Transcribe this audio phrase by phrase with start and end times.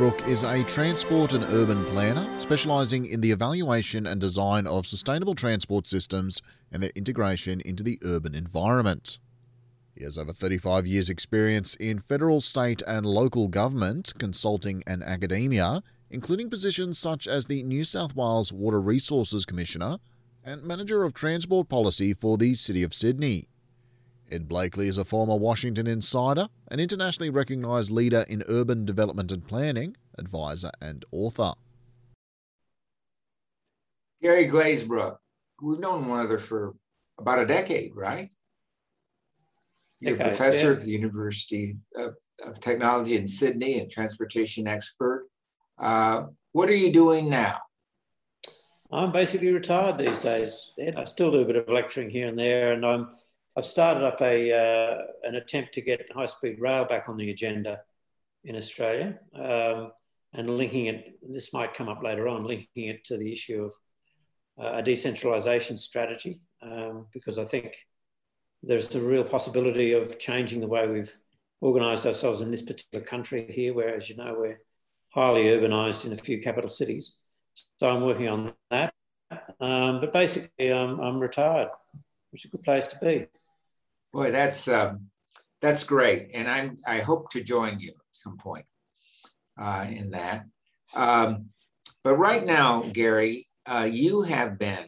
[0.00, 5.34] Glazebrook is a transport and urban planner specialising in the evaluation and design of sustainable
[5.34, 6.40] transport systems
[6.72, 9.18] and their integration into the urban environment.
[9.94, 15.82] He has over 35 years' experience in federal, state, and local government, consulting, and academia,
[16.08, 19.98] including positions such as the New South Wales Water Resources Commissioner
[20.42, 23.49] and Manager of Transport Policy for the City of Sydney.
[24.30, 29.46] Ed Blakely is a former Washington insider, an internationally recognised leader in urban development and
[29.46, 31.52] planning, advisor, and author.
[34.22, 35.16] Garry Glazebrook,
[35.60, 36.74] we've known one another for
[37.18, 38.30] about a decade, right?
[39.98, 40.78] You're a professor yeah.
[40.78, 42.16] at the University of,
[42.46, 45.28] of, Technology in Sydney and transportation expert.
[45.78, 47.58] Uh, what are you doing now?
[48.92, 50.72] I'm basically retired these days.
[50.78, 50.96] Ed.
[50.96, 53.10] I still do a bit of lecturing here and there, and I'm
[53.56, 57.30] I've started up a uh, an attempt to get high speed rail back on the
[57.30, 57.80] agenda
[58.44, 59.92] in Australia, um,
[60.32, 61.18] and linking it.
[61.28, 63.74] This might come up later on, linking it to the issue of
[64.62, 67.76] uh, a decentralisation strategy, um, because I think
[68.62, 71.14] there's a real possibility of changing the way we've
[71.62, 74.60] organised ourselves in this particular country here, where, as you know, we're
[75.10, 77.18] highly urbanised in a few capital cities.
[77.78, 78.94] So I'm working on that.
[79.60, 81.68] Um, but basically, I'm retired,
[82.30, 83.26] which is a good place to be.
[84.12, 85.06] Boy, that's um,
[85.62, 88.64] that's great, and I'm I hope to join you at some point
[89.58, 90.44] uh, in that.
[90.94, 91.46] Um,
[92.02, 94.86] but right now, Garry, uh, you have been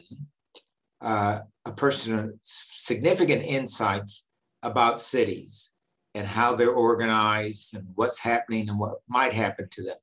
[1.01, 4.25] uh, a person of significant insights
[4.63, 5.73] about cities
[6.15, 9.95] and how they're organized and what's happening and what might happen to them.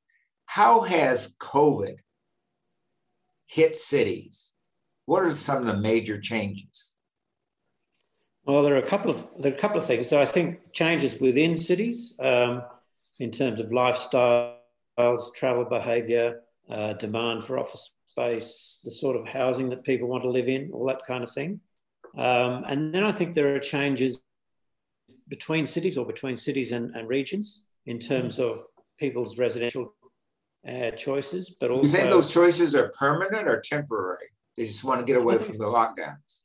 [0.46, 1.96] How has COVID
[3.46, 4.54] hit cities?
[5.06, 6.96] What are some of the major changes?
[8.50, 10.08] Well, there are a couple of there are a couple of things.
[10.08, 12.62] So I think changes within cities um,
[13.20, 19.68] in terms of lifestyles, travel behaviour, uh, demand for office space, the sort of housing
[19.70, 21.60] that people want to live in, all that kind of thing.
[22.18, 24.18] Um, and then I think there are changes
[25.28, 28.58] between cities or between cities and, and regions in terms of
[28.98, 29.94] people's residential
[30.66, 31.54] uh, choices.
[31.60, 34.26] But also, you think those choices are permanent or temporary?
[34.56, 36.42] They just want to get away from the lockdowns.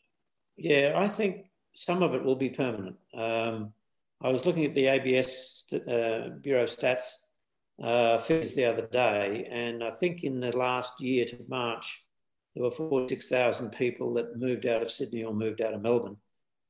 [0.56, 2.96] Yeah, I think some of it will be permanent.
[3.14, 3.74] Um,
[4.22, 7.12] I was looking at the ABS uh, Bureau stats
[7.84, 12.06] uh, figures the other day, and I think in the last year to March,
[12.56, 16.16] there were 46,000 people that moved out of Sydney or moved out of Melbourne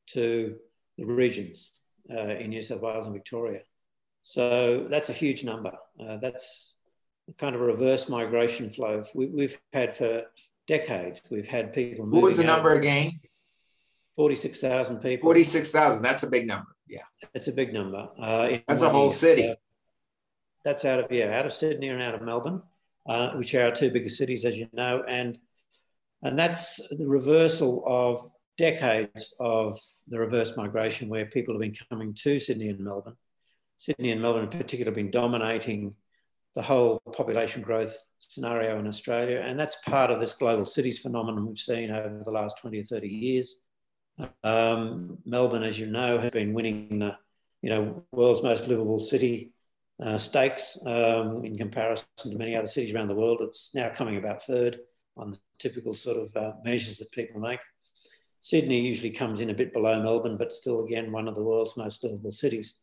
[0.07, 0.55] to
[0.97, 1.71] the regions
[2.11, 3.61] uh, in New South Wales and Victoria.
[4.23, 5.73] So that's a huge number.
[5.99, 6.77] Uh, that's
[7.37, 10.23] kind of a reverse migration flow we, have had for
[10.65, 11.21] decades.
[11.29, 12.07] We've had people.
[12.07, 13.19] What was the number again?
[14.15, 15.27] 46,000 people.
[15.27, 16.67] 46,000, that's a big number.
[16.87, 17.01] Yeah.
[17.33, 18.09] It's a big number.
[18.19, 19.49] Uh, that's a whole city.
[19.49, 19.55] Uh,
[20.63, 22.61] that's out of, yeah, out of Sydney and out of Melbourne,
[23.07, 25.03] uh, which are our two biggest cities, as you know.
[25.07, 25.37] And,
[26.23, 28.19] and that's the reversal of
[28.57, 29.77] decades of
[30.07, 33.17] the reverse migration where people have been coming to Sydney and Melbourne.
[33.77, 35.93] Sydney and Melbourne in particular have been dominating
[36.55, 39.43] the whole population growth scenario in Australia.
[39.45, 42.83] And that's part of this global cities phenomenon we've seen over the last 20 or
[42.83, 43.57] 30 years.
[44.43, 47.17] Um, Melbourne, as you know, has been winning the
[47.61, 49.51] you know world's most livable city
[50.01, 53.39] uh, stakes um, in comparison to many other cities around the world.
[53.41, 54.79] It's now coming about third
[55.17, 57.59] on the typical sort of uh, measures that people make.
[58.41, 61.77] Sydney usually comes in a bit below Melbourne, but still, again, one of the world's
[61.77, 62.79] most livable cities.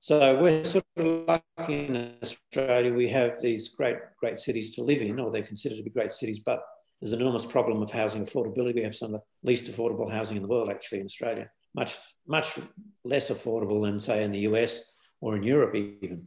[0.00, 2.92] So we're sort of lucky in Australia.
[2.92, 6.12] We have these great, great cities to live in, or they're considered to be great
[6.12, 6.62] cities, but
[7.00, 8.74] there's an enormous problem of housing affordability.
[8.74, 11.50] We have some of the least affordable housing in the world, actually, in Australia.
[11.74, 11.96] Much,
[12.26, 12.58] much
[13.04, 16.26] less affordable than, say, in the US or in Europe, even.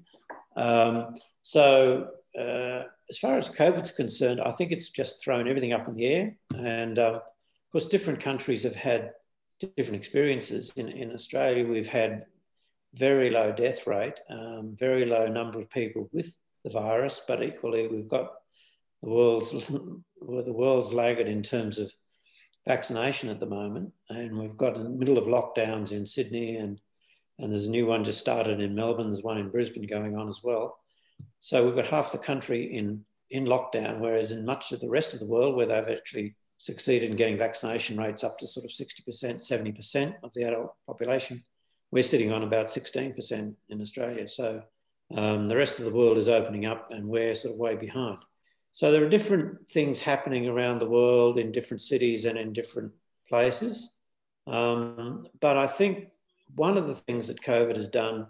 [0.56, 5.88] Um, so, uh, as far as COVID's concerned, I think it's just thrown everything up
[5.88, 6.36] in the air.
[6.56, 9.14] And um, of course, different countries have had
[9.76, 10.72] different experiences.
[10.76, 12.24] In, in Australia, we've had
[12.94, 17.88] very low death rate, um, very low number of people with the virus, but equally,
[17.88, 18.32] we've got
[19.02, 19.72] the world's
[20.22, 21.94] we're the world's laggard in terms of
[22.68, 26.80] vaccination at the moment, and we've got in the middle of lockdowns in Sydney, and
[27.40, 29.08] and there's a new one just started in Melbourne.
[29.08, 30.78] There's one in Brisbane going on as well.
[31.40, 35.14] So we've got half the country in in lockdown, whereas in much of the rest
[35.14, 38.72] of the world, where they've actually succeeded in getting vaccination rates up to sort of
[38.72, 41.42] 60%, 70% of the adult population,
[41.92, 44.28] we're sitting on about 16% in Australia.
[44.28, 44.62] So
[45.16, 48.18] um, the rest of the world is opening up, and we're sort of way behind.
[48.72, 52.92] So there are different things happening around the world in different cities and in different
[53.28, 53.96] places.
[54.48, 56.10] Um, but I think
[56.56, 58.28] one of the things that COVID has done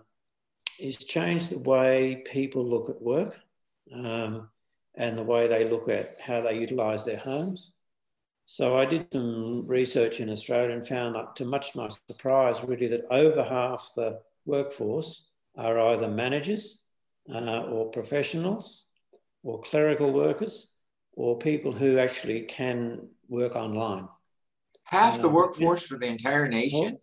[0.79, 3.39] is change the way people look at work
[3.93, 4.49] um,
[4.95, 7.71] and the way they look at how they utilise their homes.
[8.45, 13.05] So I did some research in Australia and found, to much my surprise, really, that
[13.11, 16.81] over half the workforce are either managers
[17.31, 18.85] uh, or professionals
[19.43, 20.71] or clerical workers
[21.13, 24.07] or people who actually can work online.
[24.85, 26.79] Half the workforce for the entire nation?
[26.79, 26.99] More,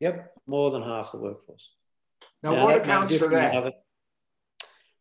[0.00, 1.72] yep, more than half the workforce.
[2.42, 3.72] Now, now what accounts for that?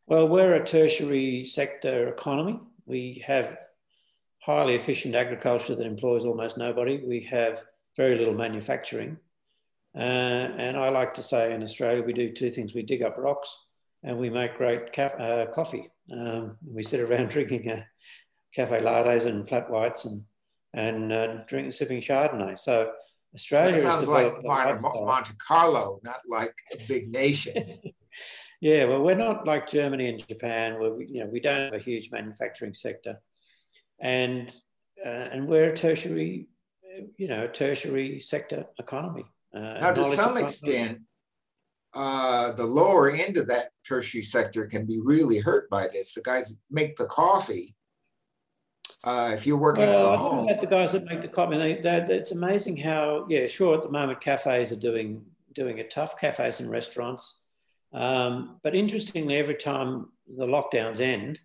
[0.06, 2.60] Well, we're a tertiary sector economy.
[2.86, 3.58] We have
[4.40, 7.04] highly efficient agriculture that employs almost nobody.
[7.06, 7.62] We have
[7.98, 9.18] very little manufacturing.
[9.94, 12.74] Uh, and I like to say in Australia, we do two things.
[12.74, 13.66] We dig up rocks
[14.04, 15.90] and we make great uh, coffee.
[16.12, 17.84] Um, we sit around drinking uh,
[18.54, 20.24] cafe lattes and flat whites and,
[20.74, 22.58] and uh, drinking, sipping Chardonnay.
[22.58, 22.92] So
[23.34, 27.80] Australia that sounds like Monte, Monte Carlo, not like a big nation.
[28.62, 31.74] yeah, well, we're not like Germany and Japan, where we, you know we don't have
[31.74, 33.22] a huge manufacturing sector,
[34.00, 34.50] and
[35.06, 36.48] uh, and we're a tertiary,
[37.18, 39.26] you know, tertiary sector economy.
[39.54, 40.44] Uh, now, to some economy.
[40.44, 41.02] extent,
[41.94, 46.14] uh, the lower end of that tertiary sector can be really hurt by this.
[46.14, 47.76] The guys that make the coffee,
[49.04, 50.58] uh, if you're working well, from home.
[50.60, 53.90] the guys that make the coffee, they, they, it's amazing how, yeah, sure, at the
[53.90, 55.24] moment cafes are doing,
[55.54, 57.42] doing it tough, cafes and restaurants.
[57.94, 61.40] Um, but interestingly, every time the lockdowns end,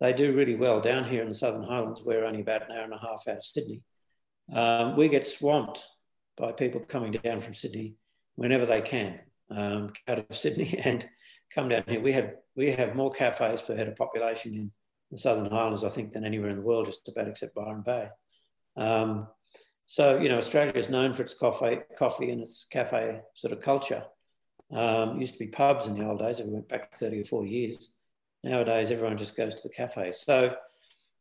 [0.00, 0.80] they do really well.
[0.80, 3.36] Down here in the Southern Highlands, we're only about an hour and a half out
[3.36, 3.82] of Sydney.
[4.52, 5.84] Um, we get swamped
[6.36, 7.94] by people coming down from Sydney
[8.34, 9.20] whenever they can
[9.56, 11.06] um, out of Sydney and
[11.54, 12.00] come down here.
[12.00, 14.70] We have we have more cafes per head of population in
[15.10, 18.08] the Southern Highlands, I think, than anywhere in the world, just about except Byron Bay.
[18.76, 19.28] Um,
[19.86, 23.60] so you know, Australia is known for its coffee, coffee and its cafe sort of
[23.60, 24.04] culture.
[24.72, 26.40] Um, used to be pubs in the old days.
[26.40, 27.94] If we went back 30 or 40 years.
[28.42, 30.12] Nowadays, everyone just goes to the cafe.
[30.12, 30.54] So,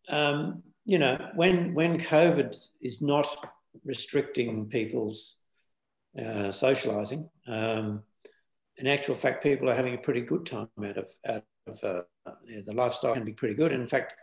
[0.10, 3.28] um, you know, when when COVID is not
[3.86, 5.38] restricting people's
[6.20, 8.04] uh, socializing, um,
[8.78, 12.02] in actual fact, people are having a pretty good time out of, out of uh,
[12.66, 13.72] the lifestyle can be pretty good.
[13.72, 14.16] in fact,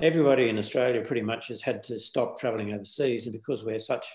[0.00, 3.26] everybody in Australia pretty much has had to stop traveling overseas.
[3.26, 4.06] And because we're such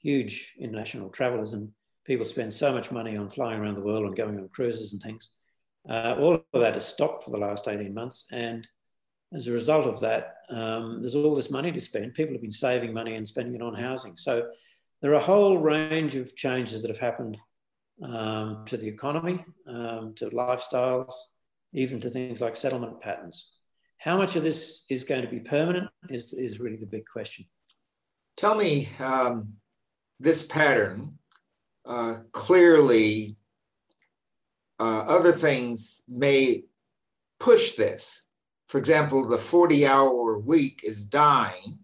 [0.00, 1.70] huge international travelers and
[2.04, 5.02] people spend so much money on flying around the world and going on cruises and
[5.02, 5.30] things,
[5.88, 8.26] uh, all of that has stopped for the last 18 months.
[8.32, 8.66] And
[9.34, 12.14] as a result of that, um, there's all this money to spend.
[12.14, 14.16] People have been saving money and spending it on housing.
[14.16, 14.48] So
[15.02, 17.36] there are a whole range of changes that have happened
[18.02, 21.12] um, to the economy, um, to lifestyles,
[21.72, 23.50] even to things like settlement patterns.
[23.98, 27.44] How much of this is going to be permanent is, is really the big question.
[28.36, 29.54] Tell me, um,
[30.20, 31.18] this pattern
[31.84, 33.36] uh, clearly,
[34.78, 36.64] uh, other things may
[37.40, 38.26] push this.
[38.68, 41.78] For example, the 40 hour week is dying,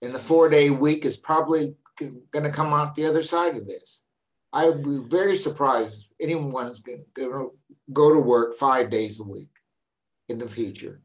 [0.00, 3.66] and the four day week is probably going to come out the other side of
[3.66, 4.06] this.
[4.52, 7.52] I would be very surprised if anyone's going to
[7.92, 9.50] go to work five days a week
[10.28, 11.00] in the future.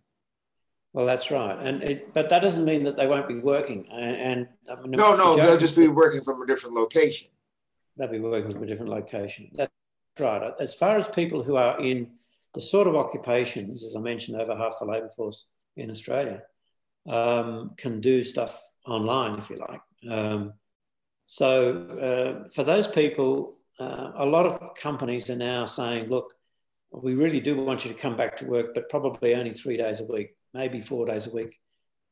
[0.93, 3.85] Well, that's right, and it, but that doesn't mean that they won't be working.
[3.91, 7.27] And, I mean, no, no, they'll just be working from a different location.
[7.97, 9.51] They'll be working from a different location.
[9.53, 9.71] That's
[10.19, 10.53] right.
[10.59, 12.11] As far as people who are in
[12.53, 16.41] the sort of occupations, as I mentioned, over half the labour force in Australia
[17.07, 19.81] um, can do stuff online, if you like.
[20.09, 20.53] Um,
[21.25, 26.33] so uh, for those people, uh, a lot of companies are now saying, look,
[26.91, 29.99] we really do want you to come back to work, but probably only three days
[29.99, 31.59] a week, maybe four days a week.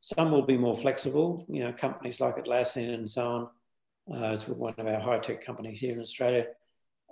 [0.01, 3.43] Some will be more flexible, you know, companies like Atlassian and so on,
[4.11, 6.47] uh, it's one of our high tech companies here in Australia,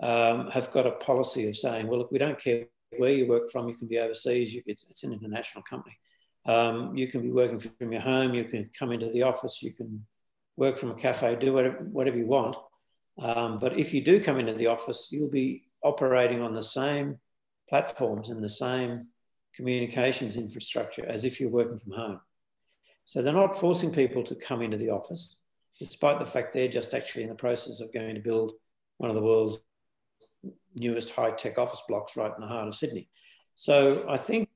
[0.02, 2.66] um, have got a policy of saying, well, look, we don't care
[2.98, 5.98] where you work from, you can be overseas, you, it's, it's, an international company.
[6.46, 9.72] Um, you can be working from your home, you can come into the office, you
[9.72, 10.06] can
[10.62, 12.56] work from a cafe, do whatever, whatever you want.
[13.18, 17.18] Um, but if you do come into the office, you'll be operating on the same
[17.68, 19.08] platforms and the same
[19.56, 22.20] communications infrastructure as if you're working from home.
[23.06, 25.40] So they're not forcing people to come into the office,
[25.80, 28.52] despite the fact they're just actually in the process of going to build
[28.98, 29.58] one of the world's
[30.76, 33.10] newest high tech office blocks right in the heart of Sydney.
[33.56, 34.48] So I think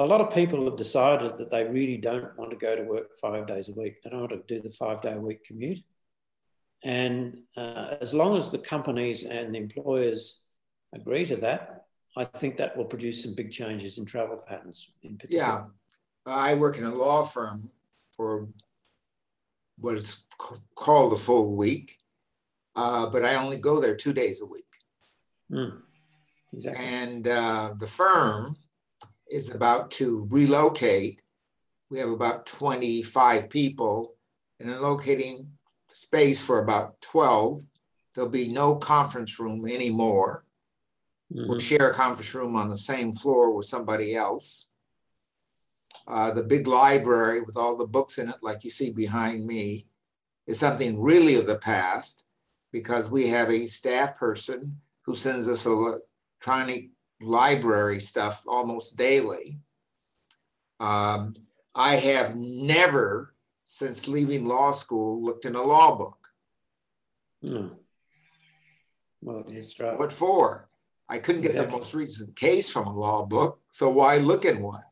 [0.00, 3.18] a lot of people have decided that they really don't want to go to work
[3.20, 4.02] five days a week.
[4.02, 5.80] They don't want to do the five day a week commute.
[6.82, 10.40] And uh, as long as the companies and the employers
[10.94, 11.84] agree to that,
[12.16, 15.44] I think that will produce some big changes in travel patterns in particular.
[15.44, 15.64] Yeah.
[16.26, 17.68] I work in a law firm
[18.16, 18.48] for
[19.76, 20.24] what is
[20.76, 21.98] called a full week,
[22.74, 24.64] uh, but I only go there two days a week.
[25.52, 25.82] Mm,
[26.54, 26.84] exactly.
[26.84, 28.56] And uh, the firm
[29.30, 31.22] is about to relocate.
[31.90, 34.14] We have about 25 people
[34.58, 35.48] and are locating
[35.88, 37.60] space for about 12.
[38.14, 40.44] There'll be no conference room anymore.
[41.32, 41.48] Mm-hmm.
[41.48, 44.72] We'll share a conference room on the same floor with somebody else.
[46.06, 49.86] Uh, the big library with all the books in it, like you see behind me,
[50.46, 52.24] is something really of the past
[52.72, 59.58] because we have a staff person who sends us electronic library stuff almost daily.
[60.80, 61.34] Um,
[61.74, 63.34] I have never,
[63.64, 66.18] since leaving law school, looked in a law book.
[67.44, 67.68] Hmm.
[69.22, 69.98] Well, it's right.
[69.98, 70.68] What for?
[71.08, 71.72] I couldn't get exactly.
[71.72, 74.82] the most recent case from a law book, so why look in one?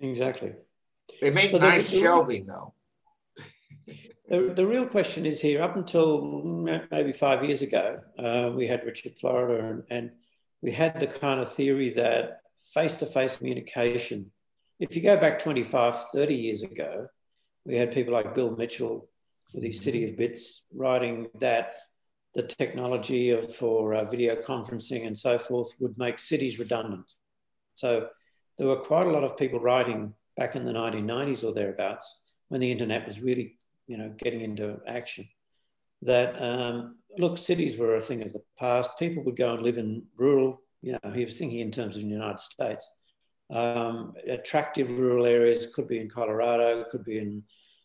[0.00, 0.54] Exactly.
[1.20, 2.74] They make so nice shelving, though.
[4.28, 6.22] The, the real question is here up until
[6.90, 10.10] maybe five years ago, uh, we had Richard Florida, and, and
[10.62, 12.40] we had the kind of theory that
[12.72, 14.30] face to face communication,
[14.78, 17.06] if you go back 25, 30 years ago,
[17.64, 19.08] we had people like Bill Mitchell
[19.52, 21.74] with his City of Bits writing that
[22.34, 27.12] the technology of, for uh, video conferencing and so forth would make cities redundant.
[27.74, 28.08] So
[28.56, 32.60] there were quite a lot of people writing back in the 1990s or thereabouts when
[32.60, 35.28] the internet was really, you know, getting into action.
[36.02, 38.98] That um, look, cities were a thing of the past.
[38.98, 40.60] People would go and live in rural.
[40.80, 42.88] You know, he was thinking in terms of the United States.
[43.50, 47.42] Um, attractive rural areas could be in Colorado, could be in,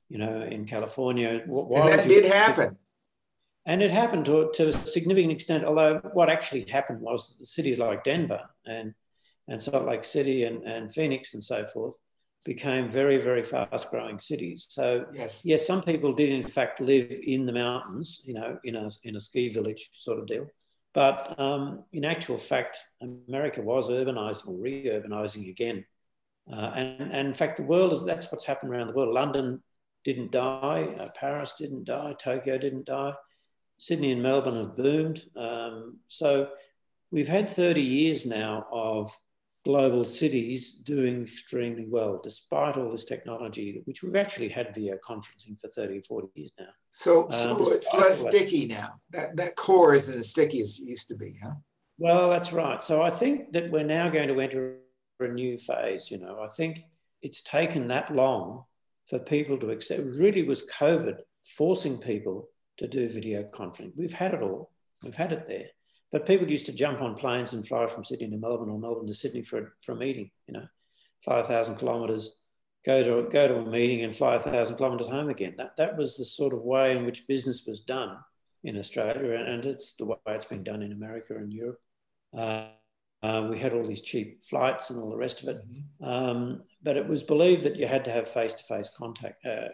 [0.10, 1.43] you know, in California.
[1.46, 2.77] Why and that did happen.
[3.65, 8.05] And it happened to, to a significant extent, although what actually happened was cities like
[8.05, 8.93] Denver and,
[9.50, 12.00] and Salt Lake City and, and Phoenix and so forth
[12.48, 14.68] became very, very fast growing cities.
[14.70, 15.44] So yes.
[15.46, 19.18] yes, some people did in fact live in the mountains, you know, in a, in
[19.18, 20.48] a ski village sort of deal.
[20.94, 25.86] But um, in actual fact, America was urbanizing or re-urbanizing again.
[26.50, 29.13] Uh, and, and in fact, the world is, that's what's happened around the world.
[29.13, 29.62] London
[30.06, 33.13] didn't die, uh, Paris didn't die, Tokyo didn't die.
[33.77, 35.22] Sydney and Melbourne have boomed.
[35.36, 36.48] Um, so
[37.12, 39.16] we've had 30 years now of
[39.67, 45.59] global cities doing extremely well, despite all this technology, which we've actually had video conferencing
[45.59, 46.69] for 30 or 40 years now.
[46.91, 48.91] So, so um, it's less sticky now.
[49.12, 51.55] That, that core isn't as sticky as it used to be, huh?
[51.97, 52.81] Well, that's right.
[52.81, 54.77] So I think that we're now going to enter
[55.19, 56.09] a new phase.
[56.09, 56.79] You know, I think
[57.21, 58.63] it's taken that long
[59.07, 60.00] for people to accept.
[60.00, 62.47] It really was COVID forcing people
[62.77, 63.91] to do video conferencing.
[63.97, 64.71] We've had it all.
[65.03, 65.67] We've had it there.
[66.12, 69.08] But people used to jump on planes and fly from Sydney to Melbourne or Melbourne
[69.08, 70.66] to Sydney for, for a meeting, you know,
[71.24, 72.38] fly a thousand kilometres,
[72.86, 75.56] go to, go to a meeting and fly a thousand kilometres home again.
[75.58, 78.18] That, that was the sort of way in which business was done
[78.64, 79.34] in Australia.
[79.34, 81.82] And it's the way it's been done in America and Europe.
[82.38, 82.68] Uh,
[83.24, 85.58] uh, we had all these cheap flights and all the rest of it.
[85.58, 86.06] Mm-hmm.
[86.06, 89.70] Um, but it was believed that you had to have face to face contact uh,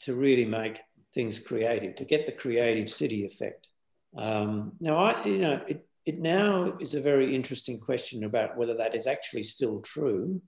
[0.00, 0.80] to really make
[1.12, 3.68] things creative, to get the creative city effect.
[4.16, 8.74] Um, now, I, you know, it, it now is a very interesting question about whether
[8.74, 10.40] that is actually still true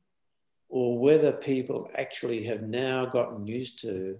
[0.68, 4.18] or whether people actually have now gotten used to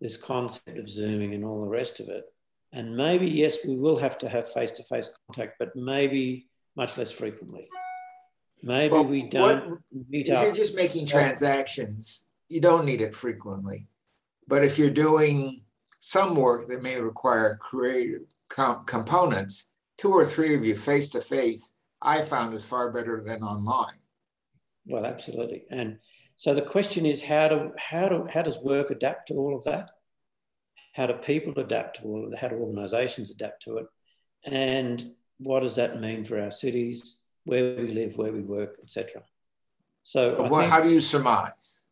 [0.00, 2.24] this concept of Zooming and all the rest of it.
[2.72, 6.96] And maybe, yes, we will have to have face to face contact, but maybe much
[6.96, 7.68] less frequently.
[8.62, 9.78] Maybe well, we don't what,
[10.10, 10.44] If up.
[10.44, 13.86] you're just making transactions, you don't need it frequently.
[14.48, 15.62] But if you're doing
[15.98, 21.20] some work that may require creative com- components, two or three of you face to
[21.20, 23.98] face, I found is far better than online.
[24.86, 25.64] Well, absolutely.
[25.70, 25.98] And
[26.36, 29.64] so the question is how do how do how does work adapt to all of
[29.64, 29.90] that?
[30.92, 32.38] How do people adapt to all of that?
[32.40, 33.86] How do organizations adapt to it?
[34.44, 39.22] And what does that mean for our cities, where we live, where we work, etc.
[40.02, 41.86] So, so what, think, how do you surmise?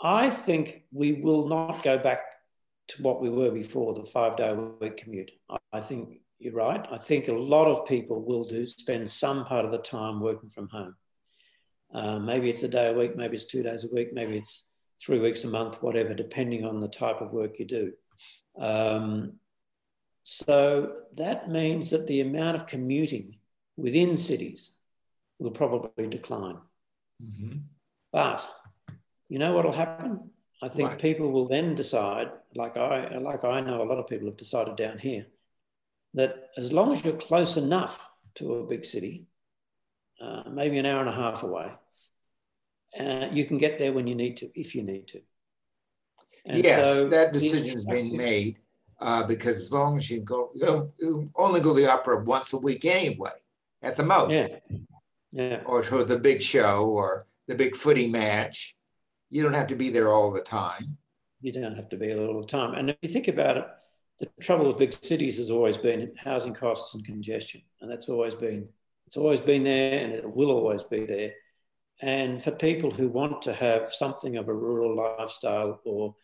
[0.00, 2.20] I think we will not go back
[2.88, 5.32] to what we were before the five day week commute.
[5.72, 6.86] I think you're right.
[6.90, 10.50] I think a lot of people will do spend some part of the time working
[10.50, 10.94] from home.
[11.92, 14.68] Uh, maybe it's a day a week, maybe it's two days a week, maybe it's
[15.00, 17.92] three weeks a month, whatever, depending on the type of work you do.
[18.58, 19.34] Um,
[20.24, 23.36] so that means that the amount of commuting
[23.76, 24.76] within cities
[25.38, 26.58] will probably decline.
[27.22, 27.58] Mm-hmm.
[28.12, 28.48] But
[29.28, 30.30] you know what will happen?
[30.62, 30.98] I think right.
[30.98, 34.76] people will then decide, like I, like I know a lot of people have decided
[34.76, 35.26] down here,
[36.14, 39.26] that as long as you're close enough to a big city,
[40.20, 41.72] uh, maybe an hour and a half away,
[42.98, 45.20] uh, you can get there when you need to, if you need to.
[46.46, 48.56] And yes, so that decision's been made
[49.00, 52.58] uh, because as long as you go, you only go to the opera once a
[52.58, 53.30] week anyway,
[53.82, 54.30] at the most.
[54.32, 54.78] Yeah.
[55.32, 55.60] yeah.
[55.66, 58.75] or to the big show or the big footy match.
[59.30, 60.98] You don't have to be there all the time.
[61.40, 62.74] You don't have to be there all the time.
[62.74, 63.66] And if you think about it,
[64.18, 68.34] the trouble with big cities has always been housing costs and congestion, and that's always
[68.34, 68.68] been
[69.06, 71.32] it's always been there, and it will always be there.
[72.02, 76.16] And for people who want to have something of a rural lifestyle, or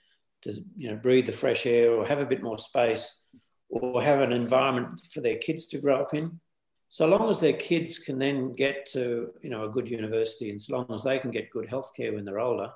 [0.43, 3.23] to you know breathe the fresh air, or have a bit more space,
[3.69, 6.41] or have an environment for their kids to grow up in,
[6.89, 10.61] so long as their kids can then get to you know a good university, and
[10.61, 12.71] so long as they can get good healthcare when they're older,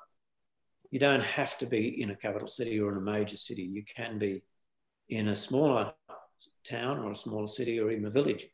[0.90, 3.62] you don't have to be in a capital city or in a major city.
[3.62, 4.42] You can be
[5.08, 5.92] in a smaller
[6.64, 8.46] town or a smaller city or even a village.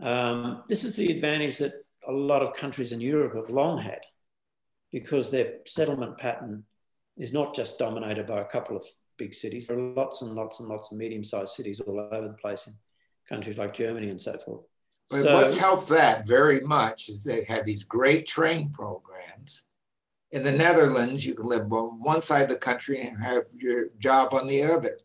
[0.00, 1.74] Um, this is the advantage that
[2.06, 4.00] a lot of countries in Europe have long had
[4.90, 6.64] because their settlement pattern
[7.16, 8.84] is not just dominated by a couple of
[9.18, 9.68] big cities.
[9.68, 12.66] There are lots and lots and lots of medium sized cities all over the place
[12.66, 12.74] in
[13.28, 14.62] countries like Germany and so forth.
[15.10, 19.68] But So- what's helped that very much is they have these great train programs.
[20.32, 23.88] In the Netherlands, you can live on one side of the country and have your
[23.98, 24.98] job on the other.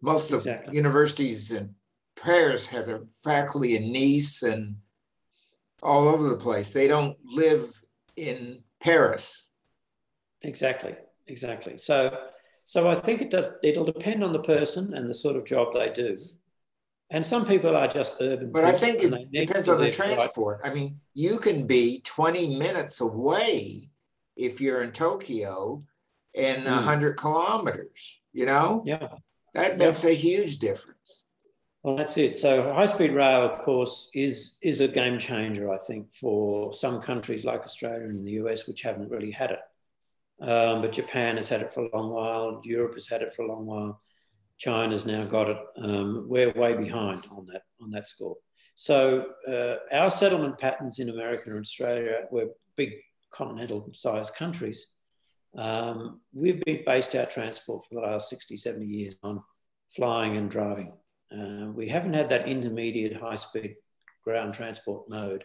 [0.00, 0.76] Most of Exactly.
[0.76, 1.74] universities in
[2.20, 4.76] Paris have their faculty in Nice and
[5.82, 6.72] all over the place.
[6.72, 7.70] They don't live
[8.16, 9.50] in Paris.
[10.42, 10.96] Exactly,
[11.28, 11.78] exactly.
[11.78, 12.16] So,
[12.64, 13.54] so I think it does.
[13.62, 16.18] It'll depend on the person and the sort of job they do.
[17.10, 18.50] And some people are just urban.
[18.50, 20.60] But I think it depends on the live right- transport.
[20.64, 23.90] I mean, you can be 20 minutes away
[24.36, 25.84] if you're in Tokyo
[26.34, 26.74] and Mm.
[26.76, 28.82] 100 kilometers, you know?
[28.86, 29.08] Yeah.
[29.54, 31.24] That makes a huge difference.
[31.82, 32.36] Well, that's it.
[32.38, 35.70] So high-speed rail, of course, is is a game changer.
[35.72, 39.58] I think for some countries like Australia and the US, which haven't really had it.
[40.40, 42.60] Um, but Japan has had it for a long while.
[42.64, 44.00] Europe has had it for a long while.
[44.58, 45.58] China's now got it.
[45.76, 48.36] Um, we're way behind on that on that score.
[48.76, 52.90] So uh, our settlement patterns in America and Australia, we're big
[53.32, 54.88] continental-sized countries.
[55.56, 59.42] Um, we've been based our transport for the last 60, 70 years on
[59.94, 60.92] flying and driving.
[61.30, 63.76] Uh, we haven't had that intermediate high-speed
[64.24, 65.44] ground transport mode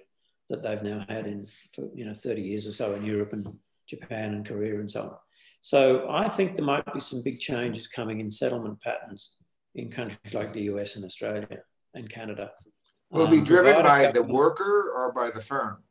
[0.50, 3.46] that they've now had in for, you know 30 years or so in Europe and
[3.88, 5.16] Japan and Korea and so on.
[5.62, 9.36] So I think there might be some big changes coming in settlement patterns
[9.76, 11.60] in countries like the US and Australia
[11.94, 12.52] and Canada.
[13.10, 15.84] Will it be Um, driven by the worker or by the firm?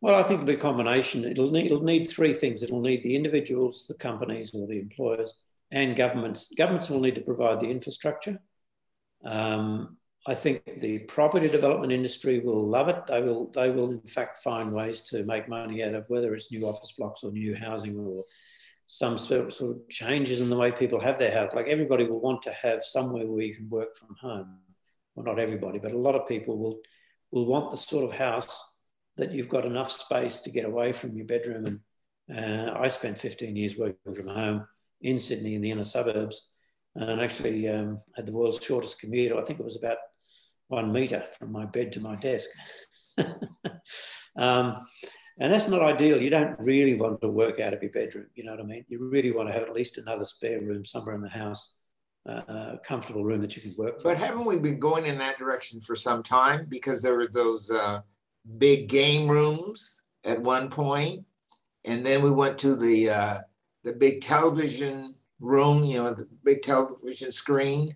[0.00, 1.24] Well, I think it'll be a combination.
[1.24, 2.62] It'll need, it'll need three things.
[2.62, 5.34] It'll need the individuals, the companies, or the employers,
[5.70, 6.52] and governments.
[6.56, 8.38] Governments will need to provide the infrastructure.
[9.24, 13.06] Um, I think the property development industry will love it.
[13.06, 16.52] They will, they will in fact find ways to make money out of whether it's
[16.52, 18.22] new office blocks or new housing or
[18.86, 21.54] some sort of changes in the way people have their house.
[21.54, 24.58] Like everybody will want to have somewhere where you can work from home.
[25.14, 26.80] Well, not everybody, but a lot of people will
[27.30, 28.64] will want the sort of house
[29.18, 31.80] that you've got enough space to get away from your bedroom.
[32.28, 34.66] And uh, I spent 15 years working from home
[35.02, 36.48] in Sydney in the inner suburbs
[36.94, 39.32] and actually um, had the world's shortest commute.
[39.32, 39.98] I think it was about
[40.68, 42.48] one meter from my bed to my desk.
[44.36, 44.86] um,
[45.40, 46.20] and that's not ideal.
[46.20, 48.26] You don't really want to work out of your bedroom.
[48.34, 48.84] You know what I mean?
[48.88, 51.78] You really want to have at least another spare room somewhere in the house,
[52.28, 54.12] uh, a comfortable room that you can work from.
[54.12, 56.66] But haven't we been going in that direction for some time?
[56.68, 58.00] Because there were those uh,
[58.56, 61.24] big game rooms at one point,
[61.84, 63.38] and then we went to the uh,
[63.84, 67.94] the big television room, you know, the big television screen,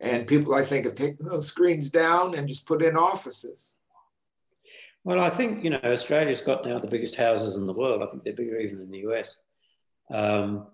[0.00, 3.78] and people I think have taken those screens down and just put in offices.
[5.04, 8.02] Well, I think you know Australia's got now the biggest houses in the world.
[8.02, 9.36] I think they're bigger even than the US,
[10.10, 10.66] um,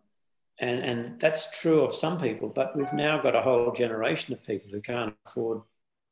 [0.61, 2.49] and and that's true of some people.
[2.49, 5.63] But we've now got a whole generation of people who can't afford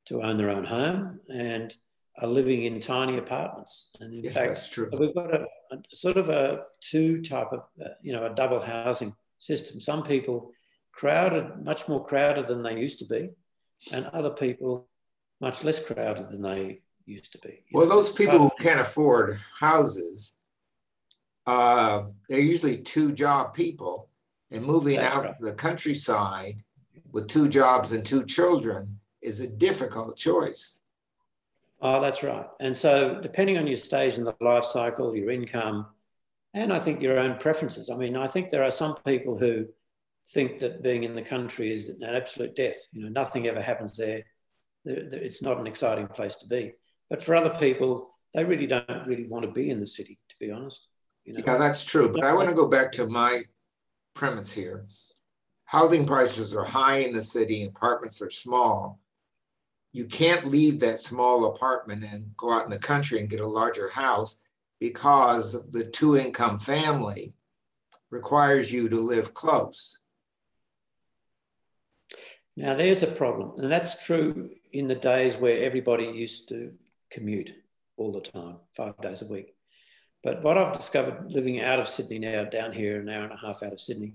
[0.07, 1.75] to own their own home and
[2.19, 3.91] are living in tiny apartments.
[4.01, 4.91] And in Yes, fact, that's true.
[4.99, 8.61] we've got a, a sort of a two type of uh, you know a double
[8.61, 9.81] housing system.
[9.81, 10.53] Some people
[10.93, 13.31] crowded, much more crowded than they used to be,
[13.93, 14.89] and other people
[15.41, 17.63] much less crowded than they used to be.
[17.73, 20.35] Well, know, those people who can't afford houses,
[21.47, 24.09] uh, they're usually two job people,
[24.51, 25.39] and moving That's out right.
[25.39, 26.63] the countryside
[27.13, 30.76] with two jobs and two children is a difficult choice.
[31.81, 32.47] Oh, that's right.
[32.61, 35.87] And so, depending on your stage in the life cycle, your income,
[36.55, 37.91] and I think your own preferences.
[37.91, 39.67] I mean, I think there are some people who
[40.29, 42.77] think that being in the country is an absolute death.
[42.93, 44.23] You know, nothing ever happens there.
[44.85, 46.73] It's not an exciting place to be.
[47.11, 50.35] But for other people, they really don't really want to be in the city, to
[50.41, 50.89] be honest.
[51.25, 52.11] You know, Yeah, that's true.
[52.11, 53.43] But I want to go back to my
[54.15, 54.87] premise here.
[55.67, 59.01] Housing prices are high in the city, apartments are small.
[59.97, 63.49] You can't leave that small apartment and go out in the country and get a
[63.49, 64.43] larger house
[64.79, 67.35] because the two income family
[68.11, 70.01] requires you to live close.
[72.59, 76.75] Now, there's a problem, and that's true in the days where everybody used to
[77.11, 77.55] commute
[77.97, 79.55] all the time, five days a week.
[80.23, 83.39] But what I've discovered living out of Sydney now, down here an hour and a
[83.39, 84.13] half out of Sydney,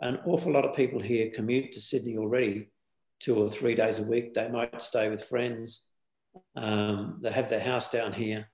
[0.00, 2.70] an awful lot of people here commute to Sydney already
[3.20, 4.34] two or three days a week.
[4.34, 5.86] They might stay with friends.
[6.56, 8.50] Um, they have their house down here.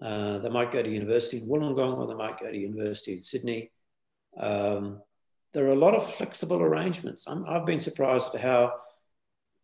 [0.00, 3.22] Uh, they might go to university in Wollongong or they might go to university in
[3.22, 3.70] Sydney.
[4.38, 5.00] Um,
[5.52, 7.26] there are a lot of flexible arrangements.
[7.28, 8.72] i have been surprised at how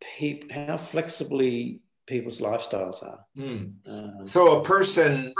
[0.00, 3.20] peop, how flexibly people's lifestyles are.
[3.38, 3.74] Mm.
[3.86, 5.32] Um, so a person,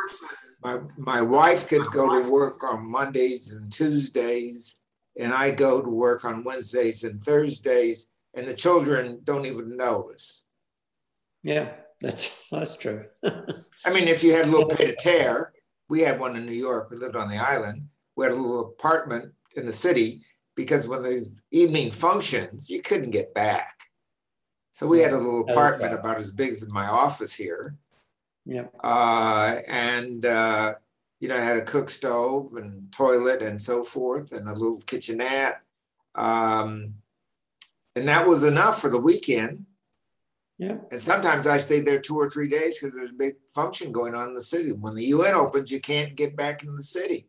[0.63, 4.79] my, my wife could go to work on Mondays and Tuesdays,
[5.19, 10.45] and I go to work on Wednesdays and Thursdays, and the children don't even notice.
[11.43, 13.07] Yeah, that's that's true.
[13.25, 15.53] I mean, if you had a little pied a terre,
[15.89, 16.91] we had one in New York.
[16.91, 17.89] We lived on the island.
[18.17, 20.23] We had a little apartment in the city
[20.55, 23.75] because when the evening functions, you couldn't get back.
[24.73, 27.77] So we had a little apartment about as big as my office here.
[28.45, 28.67] Yeah.
[28.85, 30.75] Uh, and uh,
[31.21, 34.81] you know, I had a cook stove and toilet and so forth, and a little
[34.87, 35.63] kitchenette.
[36.15, 36.95] Um,
[37.97, 39.65] and that was enough for the weekend.
[40.59, 40.77] Yeah.
[40.91, 44.15] And sometimes I stayed there two or three days because there's a big function going
[44.15, 44.73] on in the city.
[44.73, 47.29] When the UN opens, you can't get back in the city.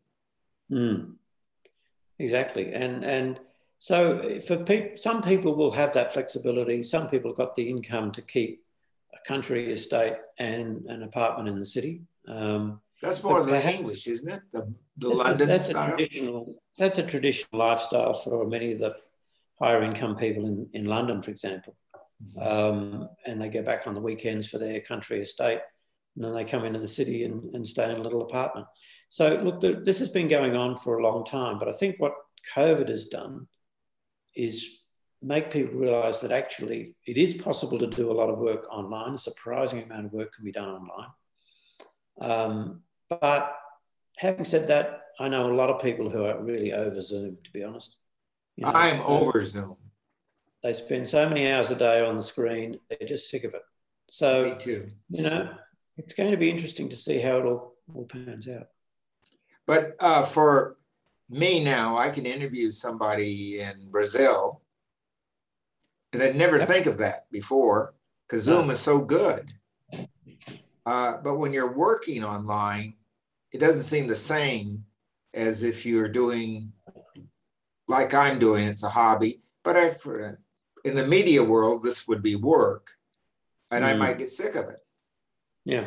[0.71, 1.15] Mm.
[2.19, 2.73] Exactly.
[2.73, 3.39] And and
[3.79, 6.83] so for people, some people will have that flexibility.
[6.83, 8.63] Some people got the income to keep
[9.13, 12.01] a country estate and an apartment in the city.
[12.27, 14.41] Um, that's more of the English, isn't it?
[14.51, 15.93] The, the that's London a, that's style.
[15.93, 18.95] A traditional, that's a traditional lifestyle for many of the
[19.59, 21.75] higher income people in, in London, for example.
[22.23, 22.47] Mm-hmm.
[22.47, 25.59] Um, and they go back on the weekends for their country estate.
[26.15, 28.65] And then they come into the city and, and stay in a little apartment.
[29.09, 31.59] So, look, the, this has been going on for a long time.
[31.59, 32.13] But I think what
[32.55, 33.47] COVID has done
[34.35, 34.81] is
[35.21, 39.13] make people realize that actually it is possible to do a lot of work online.
[39.13, 41.09] A surprising amount of work can be done online.
[42.19, 43.55] Um, but
[44.17, 47.51] having said that, I know a lot of people who are really over Zoom, to
[47.51, 47.95] be honest.
[48.57, 49.77] You know, I'm over Zoom.
[50.63, 53.61] They spend so many hours a day on the screen, they're just sick of it.
[54.09, 54.89] So, Me too.
[55.09, 55.49] You know,
[55.95, 58.67] it's going to be interesting to see how it all, all pans out.
[59.67, 60.77] But uh, for
[61.29, 64.61] me now, I can interview somebody in Brazil,
[66.13, 66.67] and I'd never yep.
[66.67, 67.93] think of that before
[68.25, 69.51] because Zoom is so good.
[70.85, 72.93] Uh, but when you're working online,
[73.51, 74.85] it doesn't seem the same
[75.33, 76.71] as if you're doing
[77.87, 78.65] like I'm doing.
[78.65, 80.39] It's a hobby, but I, for,
[80.83, 82.91] in the media world, this would be work,
[83.71, 83.87] and mm.
[83.87, 84.79] I might get sick of it.
[85.65, 85.85] Yeah,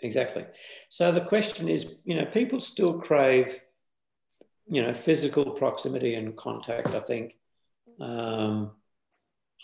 [0.00, 0.46] exactly.
[0.88, 3.60] So the question is, you know, people still crave,
[4.66, 6.88] you know, physical proximity and contact.
[6.88, 7.36] I think.
[7.98, 8.72] Um,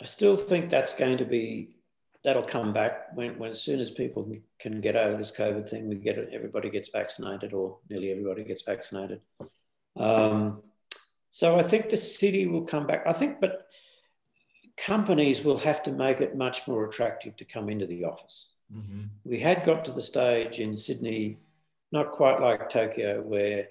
[0.00, 1.76] I still think that's going to be
[2.24, 5.88] that'll come back when, when as soon as people can get over this COVID thing,
[5.88, 9.20] we get everybody gets vaccinated or nearly everybody gets vaccinated.
[9.96, 10.62] Um,
[11.32, 13.04] so I think the city will come back.
[13.06, 13.66] I think, but
[14.76, 18.52] companies will have to make it much more attractive to come into the office.
[18.70, 19.04] Mm-hmm.
[19.24, 21.38] We had got to the stage in Sydney,
[21.90, 23.68] not quite like Tokyo, where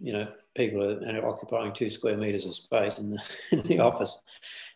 [0.00, 4.20] you know people are occupying two square meters of space in the in the office,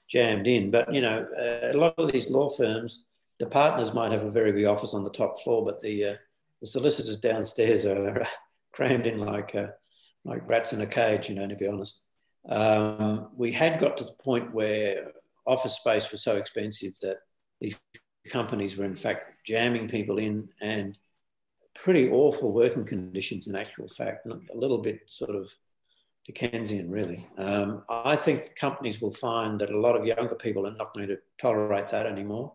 [0.08, 0.72] jammed in.
[0.72, 3.06] But you know, a lot of these law firms,
[3.38, 6.16] the partners might have a very big office on the top floor, but the uh,
[6.60, 8.26] the solicitors downstairs are
[8.72, 9.68] crammed in like uh,
[10.24, 11.28] like rats in a cage.
[11.28, 12.03] You know, to be honest,
[12.48, 15.12] um, we had got to the point where
[15.46, 17.18] office space was so expensive that
[17.60, 17.78] these
[18.28, 20.98] companies were in fact jamming people in and
[21.74, 25.50] pretty awful working conditions in actual fact, a little bit sort of
[26.26, 27.26] Dickensian, really.
[27.36, 31.08] Um, I think companies will find that a lot of younger people are not going
[31.08, 32.54] to tolerate that anymore.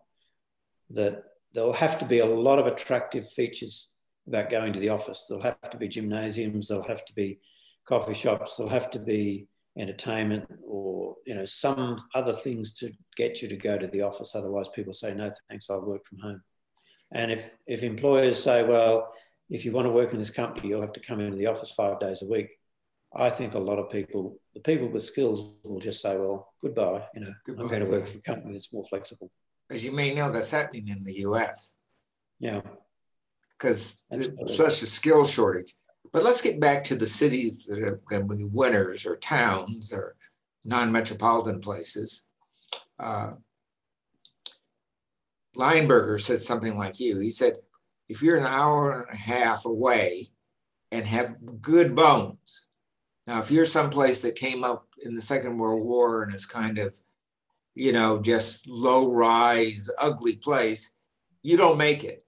[0.90, 1.22] That
[1.54, 3.92] there'll have to be a lot of attractive features
[4.26, 5.26] about going to the office.
[5.28, 7.38] There'll have to be gymnasiums, there'll have to be
[7.84, 9.46] coffee shops, there'll have to be
[9.80, 14.34] entertainment or you know some other things to get you to go to the office.
[14.34, 16.42] Otherwise people say no thanks i'll work from home.
[17.12, 19.12] And if if employers say well
[19.48, 21.72] if you want to work in this company you'll have to come into the office
[21.72, 22.50] five days a week
[23.16, 27.04] i think a lot of people the people with skills will just say well goodbye
[27.14, 27.62] you know goodbye.
[27.64, 29.28] i'm going to work for a company that's more flexible.
[29.68, 31.76] As you may know that's happening in the us
[32.40, 32.62] yeah.
[33.56, 35.74] Because there's such a skill shortage
[36.12, 39.92] but let's get back to the cities that are going to be winners or towns
[39.92, 40.16] or
[40.64, 42.28] non metropolitan places.
[42.98, 43.32] Uh,
[45.56, 47.18] Leinberger said something like you.
[47.18, 47.54] He said,
[48.08, 50.28] if you're an hour and a half away
[50.90, 52.68] and have good bones,
[53.26, 56.78] now if you're someplace that came up in the Second World War and is kind
[56.78, 56.98] of,
[57.74, 60.94] you know, just low rise, ugly place,
[61.42, 62.24] you don't make it.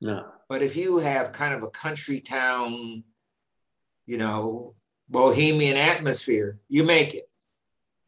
[0.00, 0.26] No.
[0.48, 3.02] But if you have kind of a country town,
[4.06, 4.74] you know,
[5.08, 7.24] bohemian atmosphere, you make it.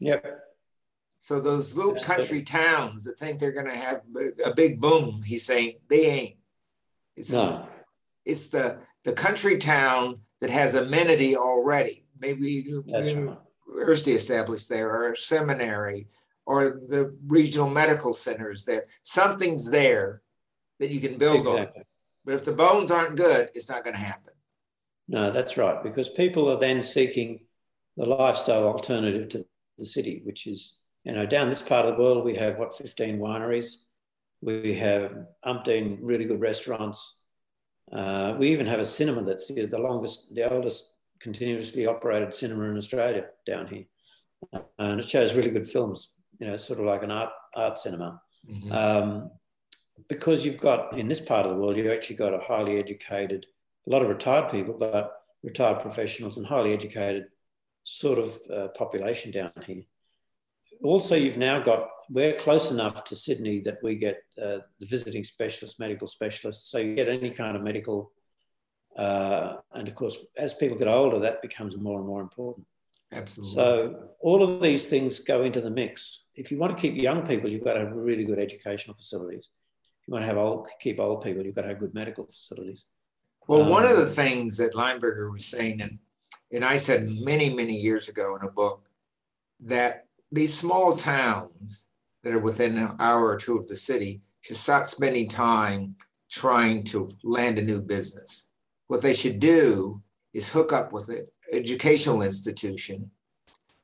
[0.00, 0.40] Yep.
[1.18, 4.02] So those little country towns that think they're going to have
[4.44, 6.36] a big boom, he's saying they ain't.
[7.16, 7.66] It's, no.
[8.24, 12.04] it's the the country town that has amenity already.
[12.20, 16.06] Maybe university established there, or a seminary,
[16.46, 18.86] or the regional medical centers there.
[19.02, 20.22] Something's there
[20.78, 21.80] that you can build exactly.
[21.80, 21.84] on.
[22.28, 24.34] But if the bones aren't good, it's not going to happen.
[25.08, 27.40] No, that's right, because people are then seeking
[27.96, 29.46] the lifestyle alternative to
[29.78, 32.76] the city, which is, you know, down this part of the world, we have what,
[32.76, 33.76] 15 wineries.
[34.42, 37.22] We have umpteen really good restaurants.
[37.90, 42.64] Uh, we even have a cinema that's the, the longest, the oldest continuously operated cinema
[42.64, 43.84] in Australia down here.
[44.52, 47.78] Uh, and it shows really good films, you know, sort of like an art, art
[47.78, 48.20] cinema.
[48.46, 48.70] Mm-hmm.
[48.70, 49.30] Um,
[50.08, 53.46] because you've got, in this part of the world, you've actually got a highly educated,
[53.86, 57.26] a lot of retired people, but retired professionals and highly educated
[57.84, 59.82] sort of uh, population down here.
[60.82, 65.24] Also, you've now got, we're close enough to Sydney that we get uh, the visiting
[65.24, 66.70] specialists, medical specialists.
[66.70, 68.12] So you get any kind of medical.
[68.96, 72.66] Uh, and of course, as people get older, that becomes more and more important.
[73.12, 73.54] Absolutely.
[73.54, 76.24] So all of these things go into the mix.
[76.34, 79.48] If you want to keep young people, you've got to have really good educational facilities.
[80.08, 82.86] You want to have old, keep old people, you've got to have good medical facilities.
[83.46, 85.98] Well, um, one of the things that Leinberger was saying, and
[86.50, 88.88] and I said many, many years ago in a book
[89.60, 91.88] that these small towns
[92.24, 95.94] that are within an hour or two of the city should start spending time
[96.30, 98.48] trying to land a new business.
[98.86, 100.00] What they should do
[100.32, 103.10] is hook up with an educational institution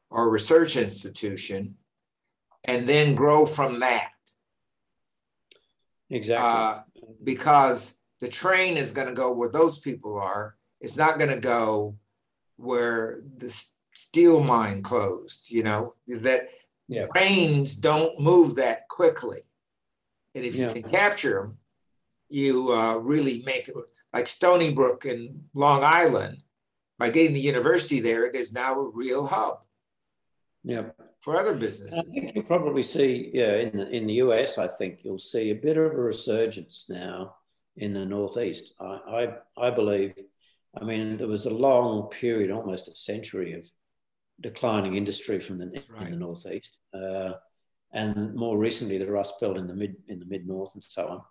[0.08, 1.74] or a research institution
[2.64, 4.13] and then grow from that.
[6.14, 6.48] Exactly.
[6.48, 6.81] Uh,
[7.24, 10.57] because the train is going to go where those people are.
[10.81, 11.96] It's not going to go
[12.57, 13.50] where the
[13.94, 16.48] steel mine closed, you know, that
[16.88, 17.07] yeah.
[17.07, 19.38] trains don't move that quickly.
[20.35, 20.72] And if you yeah.
[20.72, 21.59] can capture them,
[22.29, 23.74] you uh, really make it
[24.12, 26.38] like Stony Brook in Long Island.
[26.96, 29.59] By getting the university there, it is now a real hub.
[30.62, 30.90] Yeah.
[31.24, 31.98] For other businesses.
[31.98, 35.50] I think you'll probably see, yeah, in the, in the US, I think you'll see
[35.50, 37.37] a bit of a resurgence now
[37.76, 38.74] in the Northeast.
[38.78, 40.14] I, I, I believe
[40.80, 43.68] I mean, there was a long period, almost a century of
[44.40, 46.06] declining industry from the right.
[46.06, 47.34] in the northeast, uh,
[47.92, 51.22] and more recently the Rust Belt in the mid in the mid north and so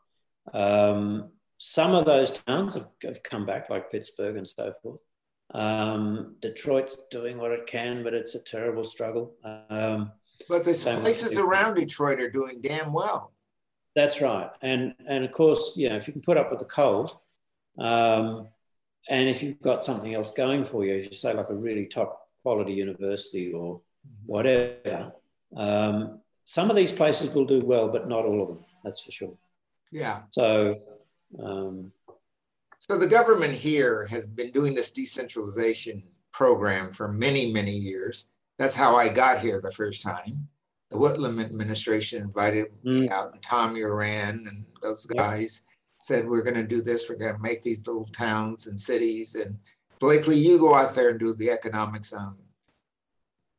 [0.54, 0.54] on.
[0.54, 5.02] Um, some of those towns have, have, come back, like Pittsburgh and so forth.
[5.54, 9.36] Um, Detroit's doing what it can, but it's a terrible struggle.
[9.70, 10.12] Um,
[10.50, 13.32] but the places around Detroit are doing damn well.
[13.96, 16.66] That's right, and and of course, you know, if you can put up with the
[16.66, 17.16] cold,
[17.78, 18.48] um,
[19.08, 21.86] and if you've got something else going for you, as you say, like a really
[21.86, 23.82] top quality university or
[24.26, 25.14] whatever,
[25.56, 28.66] um, some of these places will do well, but not all of them.
[28.84, 29.38] That's for sure.
[29.92, 30.24] Yeah.
[30.32, 30.82] So.
[32.90, 38.32] So the government here has been doing this decentralization program for many, many years.
[38.60, 40.50] That's how I got here the first time.
[40.90, 43.12] The Whitlam administration invited me mm.
[43.12, 45.66] out, and Tom Uren and those guys
[46.02, 49.36] said, we're going to do this, we're going to make these little towns and cities.
[49.36, 49.58] And
[50.02, 52.36] Blakely, you go out there and do the economics on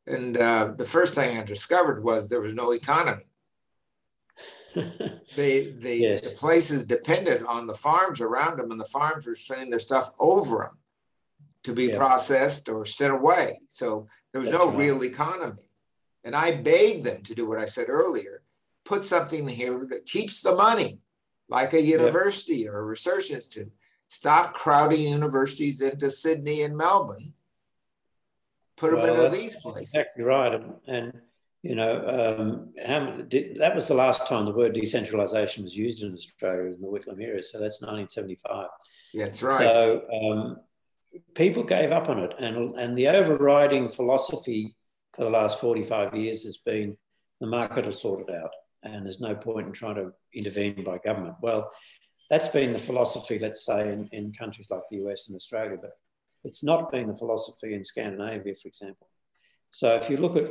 [0.05, 3.23] And uh, the first thing I discovered was there was no economy.
[5.35, 6.29] They, they, yes.
[6.29, 10.09] The places depended on the farms around them, and the farms were sending their stuff
[10.19, 10.77] over them
[11.63, 11.97] to be yeah.
[11.97, 13.59] processed or sent away.
[13.67, 14.77] So there was That's no right.
[14.77, 15.63] real economy.
[16.23, 18.41] And I begged them to do what I said earlier
[18.85, 20.99] put something here that keeps the money
[21.49, 22.71] like a university yep.
[22.71, 23.71] or a research institute.
[24.07, 27.33] Stop crowding universities into Sydney and Melbourne.
[28.77, 29.95] Put them well, into these places.
[29.95, 30.61] Exactly right.
[30.87, 31.13] And
[31.65, 36.03] you know, um, how, did, that was the last time the word decentralisation was used
[36.03, 37.41] in Australia in the Whitlam era.
[37.41, 38.67] So that's 1975.
[39.15, 39.57] That's right.
[39.57, 40.57] So um,
[41.33, 42.35] people gave up on it.
[42.37, 44.75] And, and the overriding philosophy
[45.15, 46.95] for the last 45 years has been
[47.41, 48.51] the market will sort it out
[48.83, 51.35] and there's no point in trying to intervene by government.
[51.41, 51.71] Well,
[52.29, 55.91] that's been the philosophy, let's say, in, in countries like the US and Australia, but
[56.43, 59.07] it's not been the philosophy in Scandinavia, for example.
[59.75, 60.47] So if you look at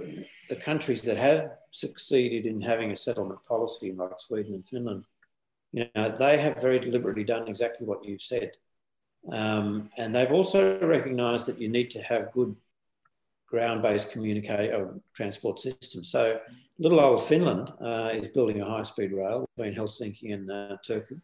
[0.51, 5.05] the countries that have succeeded in having a settlement policy, like Sweden and Finland,
[5.73, 8.51] you know, they have very deliberately done exactly what you've said.
[9.33, 12.55] Um, and they've also recognised that you need to have good
[13.49, 16.11] ground-based communicate or uh, transport systems.
[16.11, 16.39] So
[16.79, 21.19] little old Finland uh, is building a high-speed rail between Helsinki and uh, Turku.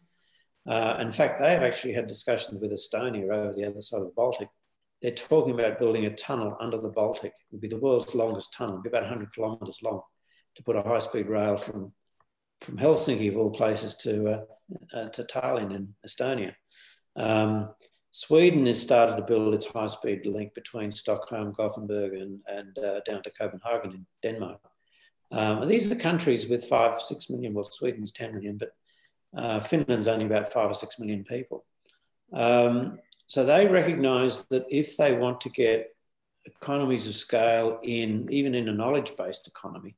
[0.67, 4.07] Uh, in fact, they have actually had discussions with Estonia over the other side of
[4.07, 4.49] the Baltic.
[5.01, 7.31] They're talking about building a tunnel under the Baltic.
[7.31, 10.01] It would be the world's longest tunnel, It'd be about 100 kilometres long,
[10.55, 11.87] to put a high-speed rail from
[12.61, 16.53] from Helsinki, of all places, to uh, uh, to Tallinn in Estonia.
[17.15, 17.73] Um,
[18.11, 23.23] Sweden has started to build its high-speed link between Stockholm, Gothenburg, and, and uh, down
[23.23, 24.59] to Copenhagen in Denmark.
[25.31, 27.53] Um, these are countries with five, six million.
[27.53, 28.71] Well, Sweden's 10 million, but
[29.35, 31.65] uh, Finland's only about five or six million people.
[32.33, 32.99] Um,
[33.31, 35.95] so they recognise that if they want to get
[36.45, 39.95] economies of scale in, even in a knowledge-based economy,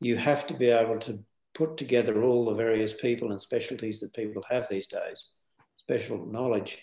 [0.00, 1.18] you have to be able to
[1.54, 5.30] put together all the various people and specialties that people have these days,
[5.78, 6.82] special knowledge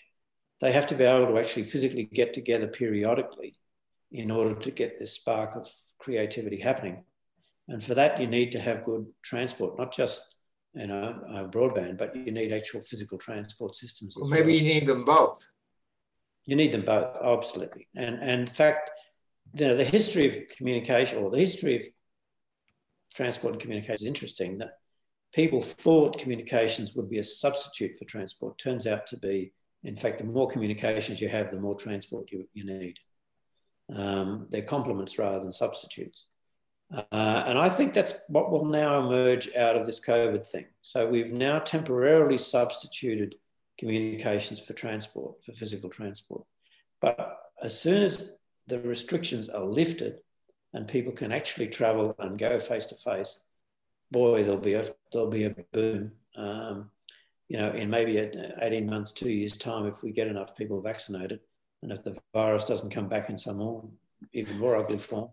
[0.60, 3.54] they have to be able to actually physically get together periodically
[4.10, 7.04] in order to get this spark of creativity happening.
[7.68, 10.34] And for that, you need to have good transport, not just
[10.74, 14.16] you know uh, broadband, but you need actual physical transport systems.
[14.16, 14.56] Well, maybe well.
[14.56, 15.48] you need them both.
[16.48, 17.86] You need them both, absolutely.
[17.94, 18.90] And and in fact,
[19.54, 21.84] you know, the history of communication or the history of
[23.14, 24.58] transport and communication is interesting.
[24.58, 24.78] That
[25.32, 28.58] people thought communications would be a substitute for transport.
[28.58, 29.52] Turns out to be
[29.84, 32.98] in fact, the more communications you have, the more transport you, you need.
[33.94, 36.26] Um, they're complements rather than substitutes.
[36.90, 40.66] Uh, and I think that's what will now emerge out of this COVID thing.
[40.82, 43.36] So we've now temporarily substituted
[43.78, 46.44] communications for transport, for physical transport.
[47.00, 48.34] But as soon as
[48.66, 50.18] the restrictions are lifted
[50.74, 53.40] and people can actually travel and go face to face,
[54.10, 56.12] boy, there'll be a there'll be a boom.
[56.36, 56.90] Um,
[57.48, 61.40] you know, in maybe 18 months, two years' time, if we get enough people vaccinated,
[61.82, 63.88] and if the virus doesn't come back in some more,
[64.34, 65.30] even more ugly form,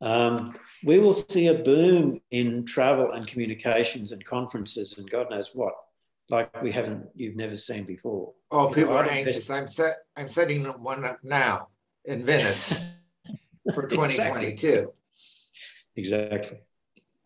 [0.00, 5.52] um, we will see a boom in travel and communications and conferences and God knows
[5.54, 5.74] what,
[6.30, 8.32] like we haven't, you've never seen before.
[8.50, 9.50] Oh, you people know, are anxious.
[9.50, 9.96] I'm set.
[10.16, 11.68] I'm setting one up now
[12.04, 12.78] in Venice
[13.74, 14.92] for 2022.
[15.96, 16.58] Exactly.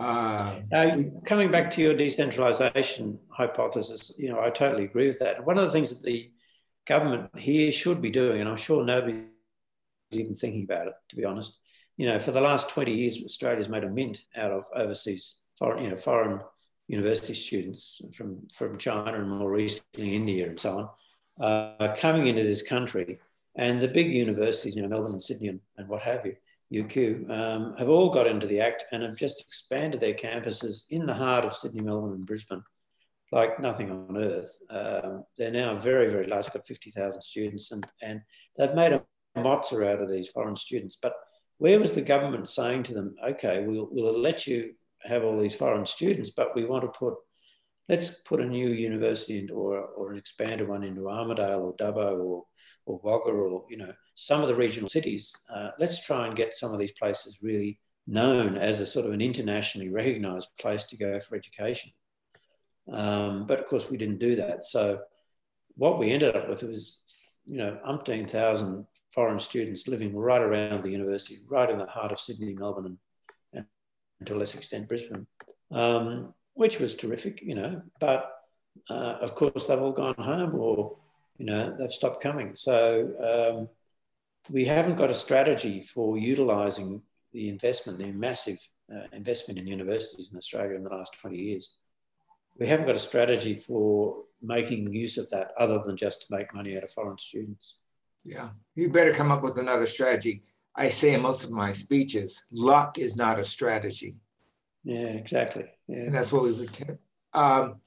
[0.00, 5.44] Uh, uh, coming back to your decentralisation hypothesis, you know, I totally agree with that.
[5.44, 6.30] One of the things that the
[6.86, 9.24] government here should be doing, and I'm sure nobody's
[10.12, 11.58] even thinking about it, to be honest.
[11.96, 15.82] You know, for the last 20 years, Australia's made a mint out of overseas foreign,
[15.82, 16.40] you know, foreign
[16.88, 20.90] university students from, from China and more recently India and so
[21.38, 23.18] on, uh, coming into this country.
[23.56, 26.34] And the big universities, you know, Melbourne and Sydney and, and what have you,
[26.84, 31.06] UQ, um, have all got into the act and have just expanded their campuses in
[31.06, 32.62] the heart of Sydney, Melbourne, and Brisbane
[33.30, 34.60] like nothing on earth.
[34.70, 38.22] Um, they're now very, very large, got 50,000 students, and, and
[38.56, 39.04] they've made a
[39.36, 40.96] mozza out of these foreign students.
[41.00, 41.14] But
[41.58, 45.54] where was the government saying to them, okay, we'll, we'll let you have all these
[45.54, 47.14] foreign students, but we want to put,
[47.88, 52.18] let's put a new university into, or, or an expanded one into Armidale or Dubbo
[52.18, 52.44] or
[52.88, 55.32] or Wagga or you know some of the regional cities.
[55.54, 59.12] Uh, let's try and get some of these places really known as a sort of
[59.12, 61.92] an internationally recognised place to go for education.
[62.90, 64.64] Um, but of course, we didn't do that.
[64.64, 65.00] So
[65.76, 67.00] what we ended up with was
[67.44, 72.12] you know umpteen thousand foreign students living right around the university, right in the heart
[72.12, 72.98] of Sydney, Melbourne, and
[74.24, 75.26] to a less extent Brisbane,
[75.70, 77.82] um, which was terrific, you know.
[78.00, 78.30] But
[78.90, 80.96] uh, of course, they've all gone home or
[81.38, 82.52] you know, they've stopped coming.
[82.56, 83.68] So um,
[84.50, 87.00] we haven't got a strategy for utilising
[87.32, 88.58] the investment, the massive
[88.92, 91.76] uh, investment in universities in Australia in the last 20 years.
[92.58, 96.52] We haven't got a strategy for making use of that other than just to make
[96.52, 97.78] money out of foreign students.
[98.24, 100.42] Yeah, you better come up with another strategy.
[100.78, 104.14] I say in most of my speeches, luck is not a strategy.
[104.84, 105.64] Yeah, exactly.
[105.88, 106.04] Yeah.
[106.04, 106.72] And that's what we would.
[106.72, 106.84] T-
[107.34, 107.80] um,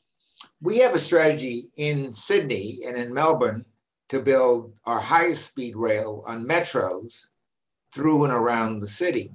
[0.62, 3.64] we have a strategy in Sydney and in Melbourne
[4.10, 7.30] to build our highest speed rail on metros
[7.94, 9.32] through and around the city.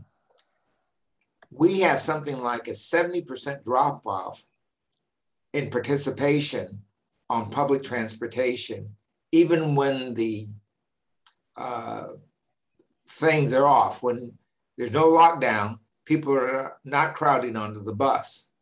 [1.50, 4.46] We have something like a 70% drop off
[5.54, 6.82] in participation
[7.30, 8.94] on public transportation,
[9.32, 10.46] even when the
[11.56, 12.08] uh,
[13.08, 14.32] things are off, when
[14.76, 18.52] there's no lockdown, people are not crowding onto the bus.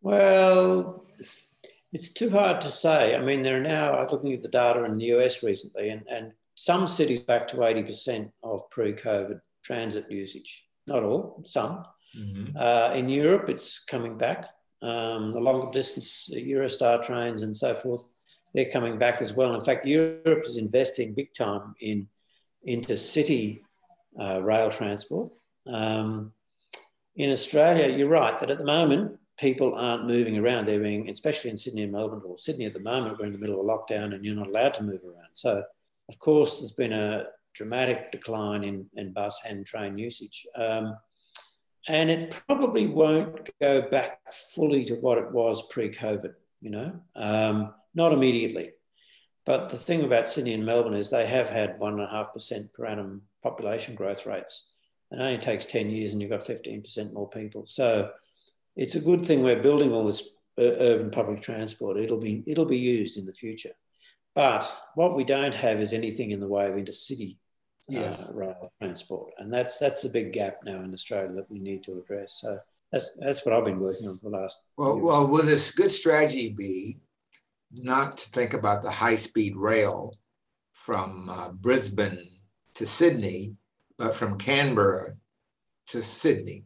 [0.00, 1.06] Well,
[1.92, 3.14] it's too hard to say.
[3.14, 6.86] I mean, they're now looking at the data in the US recently, and, and some
[6.86, 10.66] cities back to 80% of pre COVID transit usage.
[10.88, 11.84] Not all, some.
[12.16, 12.56] Mm-hmm.
[12.56, 14.48] Uh, in Europe, it's coming back.
[14.82, 18.08] Um, the longer distance Eurostar trains and so forth,
[18.54, 19.54] they're coming back as well.
[19.54, 22.06] In fact, Europe is investing big time in
[22.66, 23.62] intercity
[24.18, 25.32] uh, rail transport.
[25.66, 26.32] Um,
[27.16, 30.66] in Australia, you're right that at the moment people aren't moving around.
[30.66, 33.38] They're being, especially in Sydney and Melbourne, or Sydney at the moment, we're in the
[33.38, 35.28] middle of a lockdown and you're not allowed to move around.
[35.32, 35.62] So,
[36.08, 40.46] of course, there's been a dramatic decline in, in bus and train usage.
[40.56, 40.96] Um,
[41.88, 47.74] and it probably won't go back fully to what it was pre-COVID, you know, um,
[47.94, 48.70] not immediately.
[49.46, 52.34] But the thing about Sydney and Melbourne is they have had one and a half
[52.34, 54.72] percent per annum population growth rates.
[55.12, 57.64] It only takes 10 years and you've got 15% more people.
[57.66, 58.10] So
[58.74, 61.96] it's a good thing we're building all this uh, urban public transport.
[61.96, 63.70] It'll be, it'll be used in the future.
[64.34, 67.36] But what we don't have is anything in the way of intercity
[67.88, 68.28] yes.
[68.28, 69.32] uh, rail transport.
[69.38, 72.38] And that's, that's a big gap now in Australia that we need to address.
[72.40, 72.58] So
[72.90, 74.58] that's, that's what I've been working on for the last.
[74.76, 76.98] Well, well, would this good strategy be
[77.76, 80.14] not to think about the high speed rail
[80.72, 82.28] from uh, Brisbane
[82.74, 83.54] to Sydney,
[83.98, 85.14] but from Canberra
[85.88, 86.64] to Sydney.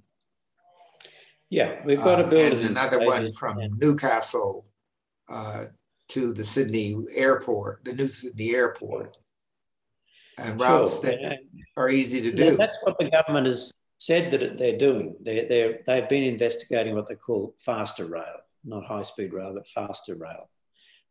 [1.48, 3.68] Yeah, we've got to build uh, another one from yeah.
[3.76, 4.66] Newcastle
[5.28, 5.64] uh,
[6.08, 9.16] to the Sydney airport, the new Sydney airport,
[10.38, 11.10] and routes sure.
[11.10, 11.38] that
[11.76, 12.56] are easy to do.
[12.56, 15.16] That's what the government has said that they're doing.
[15.20, 19.68] They're, they're, they've been investigating what they call faster rail, not high speed rail, but
[19.68, 20.48] faster rail.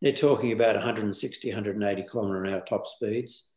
[0.01, 3.49] They're talking about 160, 180 kilometre an hour top speeds,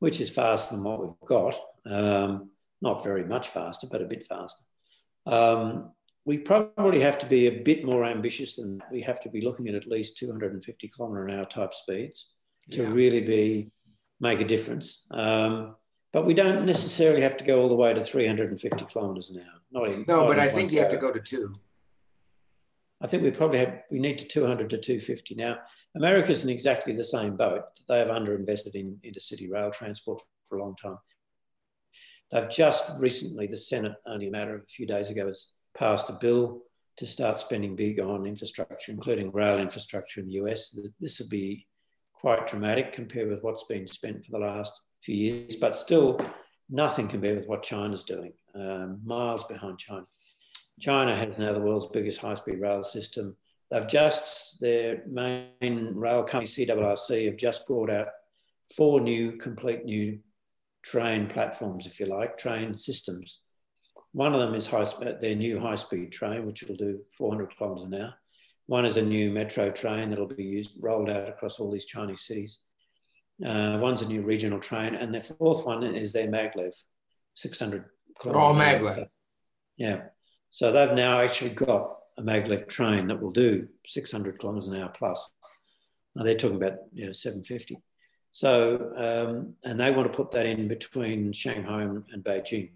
[0.00, 1.58] which is faster than what we've got.
[1.86, 2.50] Um,
[2.82, 4.64] not very much faster, but a bit faster.
[5.26, 5.92] Um,
[6.24, 8.90] we probably have to be a bit more ambitious than that.
[8.90, 12.32] we have to be looking at at least 250 kilometre an hour type speeds
[12.70, 12.92] to yeah.
[12.92, 13.70] really be
[14.20, 15.06] make a difference.
[15.10, 15.76] Um,
[16.12, 19.60] but we don't necessarily have to go all the way to 350 kilometres an hour.
[19.72, 21.54] Not even, no, not but I think you have to go to two.
[23.02, 25.34] I think we probably have, we need to 200 to 250.
[25.34, 25.58] Now,
[25.96, 27.62] America's in exactly the same boat.
[27.88, 30.98] They have underinvested in intercity rail transport for a long time.
[32.30, 36.08] They've just recently, the Senate, only a matter of a few days ago, has passed
[36.08, 36.62] a bill
[36.96, 40.78] to start spending big on infrastructure, including rail infrastructure in the US.
[41.00, 41.66] This would be
[42.14, 46.18] quite dramatic compared with what's been spent for the last few years, but still
[46.70, 50.06] nothing compared with what China's doing, um, miles behind China.
[50.80, 53.36] China has now the world's biggest high-speed rail system.
[53.70, 58.08] They've just, their main rail company, CRRC, have just brought out
[58.76, 60.18] four new, complete new
[60.82, 63.40] train platforms, if you like, train systems.
[64.12, 64.84] One of them is high,
[65.20, 68.14] their new high-speed train, which will do 400 kilometres an hour.
[68.66, 72.22] One is a new metro train that'll be used, rolled out across all these Chinese
[72.22, 72.60] cities.
[73.44, 76.72] Uh, one's a new regional train, and the fourth one is their maglev,
[77.34, 77.84] 600
[78.20, 78.42] kilometres.
[78.42, 79.06] All maglev.
[79.76, 80.02] Yeah.
[80.54, 84.88] So they've now actually got a maglev train that will do 600 kilometres an hour
[84.88, 85.28] plus.
[86.14, 87.82] Now they're talking about you know 750.
[88.30, 92.70] So um, and they want to put that in between Shanghai and Beijing,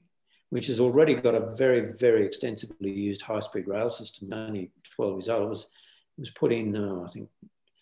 [0.50, 4.32] which has already got a very very extensively used high speed rail system.
[4.32, 5.44] Only 12 years old.
[5.44, 7.28] It was it was put in uh, I think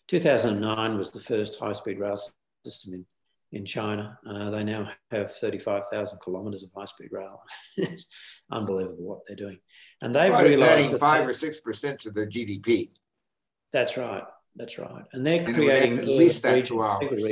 [0.09, 2.19] 2009 was the first high speed rail
[2.67, 3.07] system in
[3.53, 4.19] in China.
[4.29, 7.43] Uh, they now have 35,000 kilometres of high speed rail.
[7.77, 8.07] it's
[8.51, 9.59] unbelievable what they're doing.
[10.03, 12.91] And they've well, realised adding five or six percent to their GDP.
[13.73, 14.25] That's right.
[14.57, 15.05] That's right.
[15.13, 17.25] And they're and creating at least that two hours.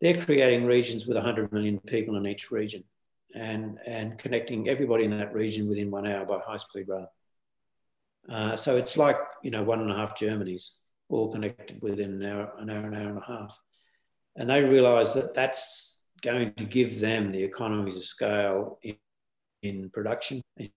[0.00, 2.82] They're creating regions with 100 million people in each region,
[3.36, 7.06] and and connecting everybody in that region within one hour by high speed rail.
[8.28, 12.24] Uh, so it's like you know one and a half Germany's all connected within an
[12.24, 13.60] hour, an hour, an hour and a half,
[14.36, 18.96] and they realise that that's going to give them the economies of scale in,
[19.62, 20.70] in production, in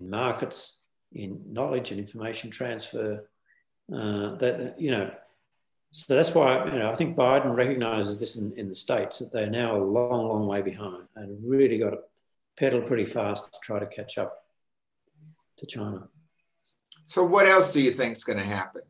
[0.00, 0.80] markets,
[1.12, 3.28] in knowledge and information transfer.
[3.92, 5.10] Uh, that you know,
[5.90, 9.32] so that's why you know I think Biden recognises this in, in the states that
[9.32, 11.98] they're now a long, long way behind and really got to
[12.56, 14.44] pedal pretty fast to try to catch up
[15.58, 16.08] to China.
[17.04, 18.82] So, what else do you think is going to happen?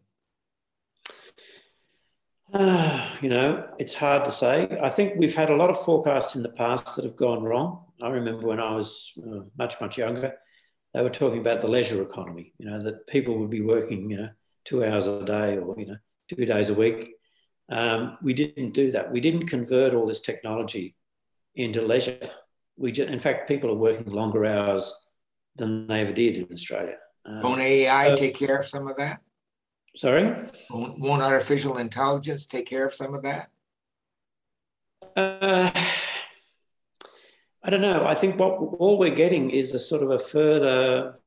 [2.53, 4.79] Uh, you know, it's hard to say.
[4.83, 7.85] I think we've had a lot of forecasts in the past that have gone wrong.
[8.03, 10.35] I remember when I was uh, much, much younger,
[10.93, 14.19] they were talking about the leisure economy, you know, that people would be working, you
[14.19, 14.29] know,
[14.65, 15.97] two hours a day or, you know,
[16.29, 17.15] two days a week.
[17.71, 19.11] Um, we didn't do that.
[19.11, 20.97] We didn't convert all this technology
[21.55, 22.19] into leisure.
[22.77, 24.93] We just, in fact, people are working longer hours
[25.57, 26.97] than they ever did in Australia.
[27.25, 29.21] Um, Won't AI so, take care of some of that?
[29.95, 30.35] Sorry?
[30.71, 33.51] Won't, artificial intelligence take care of some of that?
[35.15, 35.71] Uh,
[37.63, 38.07] I don't know.
[38.07, 41.21] I think what all we're getting is a sort of a further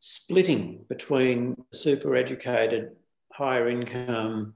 [0.00, 2.96] splitting between super educated,
[3.32, 4.54] higher income,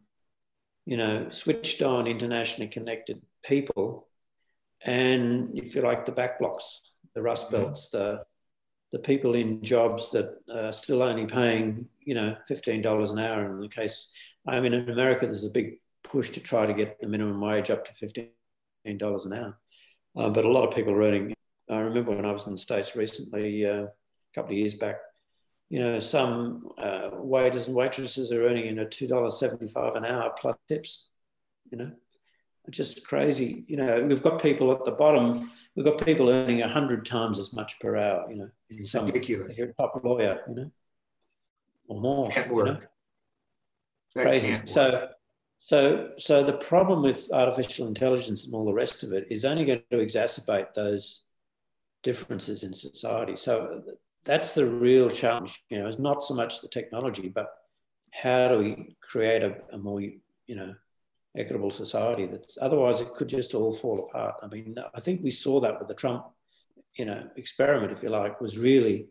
[0.85, 4.09] you know, switched on, internationally connected people,
[4.85, 7.63] and if you like, the back blocks, the rust mm-hmm.
[7.63, 8.25] belts, the
[8.93, 13.51] the people in jobs that are still only paying, you know, fifteen dollars an hour.
[13.51, 14.13] In the case,
[14.47, 17.71] I mean, in America, there's a big push to try to get the minimum wage
[17.71, 18.29] up to fifteen
[18.99, 19.59] dollars an hour,
[20.17, 21.35] uh, but a lot of people are earning.
[21.71, 23.89] I remember when I was in the states recently, uh, a
[24.35, 24.97] couple of years back,
[25.71, 29.97] you know, some uh, waiters and waitresses are earning you know two dollars seventy five
[29.97, 31.09] an hour plus tips.
[31.71, 31.93] You know,
[32.69, 33.65] just crazy.
[33.69, 35.51] You know, we've got people at the bottom.
[35.75, 38.31] We've got people earning a hundred times as much per hour.
[38.31, 39.59] You know, in it's some ridiculous.
[39.59, 40.41] You're a top lawyer.
[40.49, 40.71] You know,
[41.89, 42.31] or more.
[42.31, 42.67] Can't work.
[42.67, 42.81] You know?
[44.15, 44.61] That crazy.
[44.65, 45.09] So.
[45.65, 49.65] So, so the problem with artificial intelligence and all the rest of it is only
[49.65, 51.23] going to exacerbate those
[52.03, 53.37] differences in society.
[53.37, 53.83] So
[54.25, 55.63] that's the real challenge.
[55.71, 57.47] You know, it's not so much the technology, but
[58.11, 60.75] how do we create a, a more, you know,
[61.37, 64.35] equitable society that's otherwise it could just all fall apart.
[64.43, 66.27] I mean, I think we saw that with the Trump,
[66.95, 69.09] you know, experiment, if you like, was really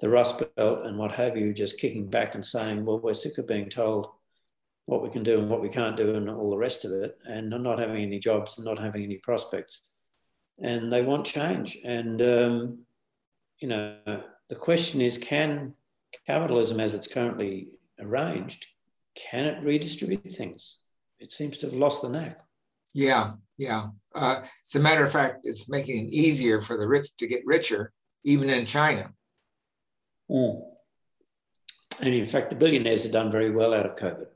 [0.00, 3.38] the Rust Belt and what have you, just kicking back and saying, well, we're sick
[3.38, 4.08] of being told
[4.86, 7.16] what we can do and what we can't do and all the rest of it,
[7.24, 9.94] and not having any jobs and not having any prospects.
[10.60, 11.78] And they want change.
[11.84, 12.78] And um,
[13.60, 13.96] you know,
[14.48, 15.74] the question is can
[16.26, 17.68] capitalism as it's currently
[17.98, 18.66] arranged,
[19.14, 20.76] can it redistribute things?
[21.18, 22.40] It seems to have lost the knack.
[22.94, 23.86] Yeah, yeah.
[24.14, 27.42] Uh, as a matter of fact, it's making it easier for the rich to get
[27.44, 27.92] richer,
[28.24, 29.10] even in China.
[30.30, 30.62] Mm.
[32.00, 34.26] And in fact, the billionaires have done very well out of COVID.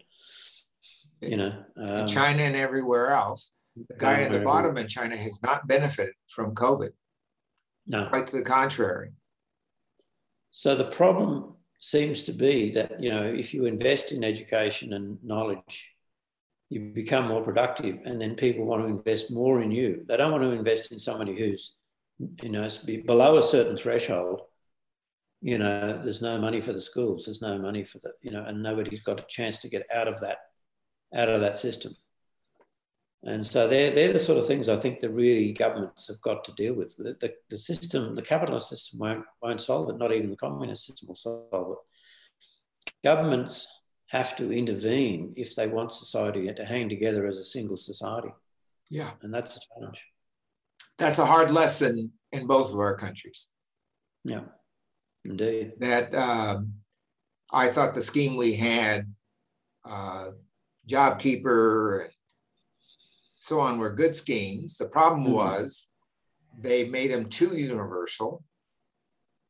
[1.22, 3.54] You know, um, China and everywhere else.
[3.76, 6.90] The guy at the bottom in China has not benefited from COVID.
[7.86, 8.08] No.
[8.08, 9.10] Quite to the contrary.
[10.50, 15.18] So the problem seems to be that, you know, if you invest in education and
[15.22, 15.92] knowledge,
[16.70, 20.04] you become more productive and then people want to invest more in you.
[20.06, 21.74] They don't want to invest in somebody who's,
[22.42, 22.68] you know,
[23.06, 24.42] below a certain threshold.
[25.42, 28.44] You know, there's no money for the schools, there's no money for the, you know,
[28.44, 30.36] and nobody's got a chance to get out of that,
[31.14, 31.92] out of that system.
[33.24, 36.44] And so they're, they're the sort of things I think that really governments have got
[36.44, 36.96] to deal with.
[36.96, 40.86] The, the, the, system, the capitalist system won't, won't solve it, not even the communist
[40.86, 42.92] system will solve it.
[43.02, 43.66] Governments
[44.10, 48.30] have to intervene if they want society to hang together as a single society.
[48.90, 49.12] Yeah.
[49.22, 50.04] And that's a challenge.
[50.98, 53.52] That's a hard lesson in both of our countries.
[54.24, 54.42] Yeah,
[55.24, 55.72] indeed.
[55.78, 56.74] That um,
[57.50, 59.12] I thought the scheme we had,
[59.84, 60.26] uh,
[60.90, 62.12] JobKeeper and
[63.38, 64.76] so on were good schemes.
[64.76, 65.34] The problem mm-hmm.
[65.34, 65.88] was
[66.60, 68.44] they made them too universal.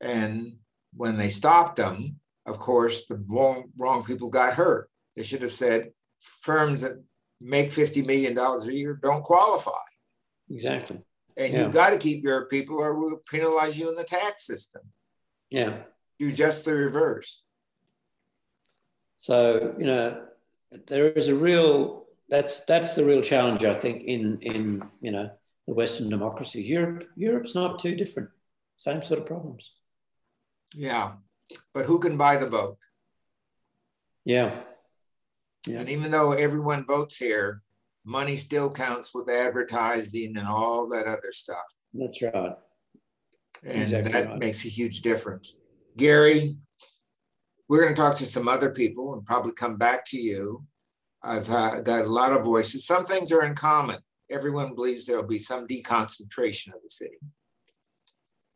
[0.01, 0.57] And
[0.95, 4.91] when they stopped them, of course, the wrong, wrong people got hurt.
[5.17, 7.03] They should have said firms that
[7.41, 9.71] make $50 million a year don't qualify.
[10.51, 11.01] Exactly.
[11.37, 11.63] And yeah.
[11.63, 14.83] you've got to keep your people or we'll penalize you in the tax system.
[15.49, 15.79] Yeah.
[16.19, 17.43] Do just the reverse.
[19.21, 20.23] So, you know,
[20.87, 25.31] there is a real that's that's the real challenge, I think, in in you know
[25.67, 26.69] the Western democracies.
[26.69, 28.31] Europe Europe's not too different.
[28.77, 29.73] Same sort of problems.
[30.75, 31.13] Yeah,
[31.75, 32.79] but who can buy the vote?
[34.25, 34.61] Yeah.
[35.67, 35.81] yeah.
[35.81, 37.63] And even though everyone votes here,
[38.05, 41.59] money still counts with advertising and all that other stuff.
[41.95, 42.53] That's right.
[43.65, 44.39] And exactly that right.
[44.39, 45.61] makes a huge difference.
[45.97, 46.57] Garry,
[47.69, 50.65] we're going to talk to some other people and probably come back to you.
[51.23, 52.87] I've uh, got a lot of voices.
[52.87, 53.99] Some things are in common.
[54.31, 57.19] Everyone believes there'll be some deconcentration of the city.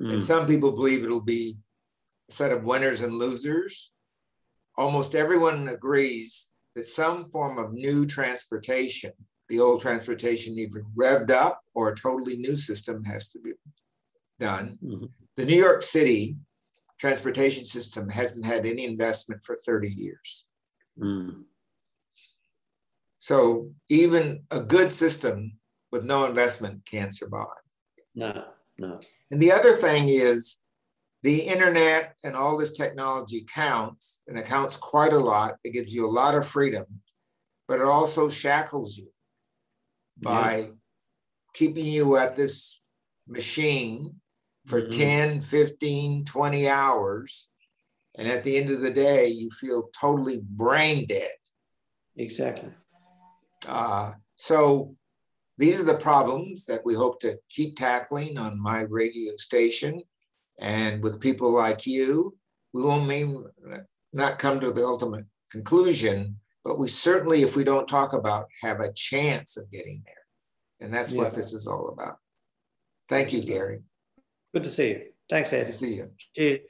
[0.01, 0.15] Mm.
[0.15, 1.59] And some people believe it'll be
[2.29, 3.93] set of winners and losers.
[4.77, 9.13] Almost everyone agrees that some form of new transportation,
[9.49, 13.53] the old transportation either revved up or a totally new system has to be
[14.41, 14.79] done.
[14.85, 15.07] Mm-hmm.
[15.37, 16.37] The New York City
[16.99, 20.47] transportation system hasn't had any investment for 30 years.
[20.99, 21.45] Mm.
[23.19, 25.59] So even a good system
[25.93, 27.47] with no investment can't survive.
[28.15, 28.45] No,
[28.79, 29.01] no.
[29.31, 30.59] And the other thing is
[31.25, 35.57] the internet and all this technology counts and it counts quite a lot.
[35.65, 36.85] It gives you a lot of freedom,
[37.67, 39.09] but it also shackles you
[40.23, 40.71] by yeah.
[41.55, 42.83] keeping you at this
[43.27, 44.21] machine
[44.67, 45.01] for mm-hmm.
[45.01, 47.49] 10, 15, 20 hours.
[48.19, 51.33] And at the end of the day, you feel totally brain dead.
[52.17, 52.69] Exactly.
[53.67, 54.95] Uh, so
[55.57, 60.03] these are the problems that we hope to keep tackling on my radio station
[60.61, 62.37] and with people like you.
[62.73, 63.45] We won't mean
[64.13, 68.81] not come to the ultimate conclusion, but we certainly, if we don't talk about, have
[68.81, 70.15] a chance of getting there.
[70.81, 71.23] And that's yeah.
[71.23, 72.19] what this is all about.
[73.09, 73.81] Thank you, Garry.
[74.53, 75.03] Good to see you.
[75.29, 75.61] Thanks, Ed.
[75.61, 76.11] Good to see you.
[76.35, 76.61] Cheers.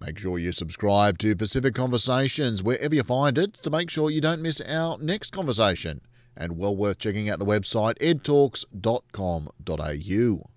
[0.00, 4.22] Make sure you subscribe to Pacific Conversations wherever you find it to make sure you
[4.22, 6.00] don't miss our next conversation.
[6.36, 10.50] And well worth checking out the website edtalks.com.au.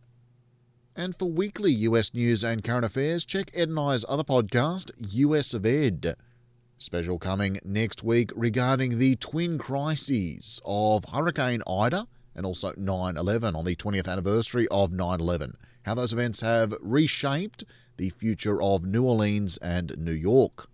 [0.95, 5.55] And for weekly US news and current affairs, check Ed and I's other podcast, US
[5.55, 6.15] of Ed.
[6.77, 13.55] Special coming next week regarding the twin crises of Hurricane Ida and also 9 11
[13.55, 15.57] on the 20th anniversary of 9 11.
[15.83, 17.63] How those events have reshaped
[17.97, 20.69] the future of New Orleans and New York.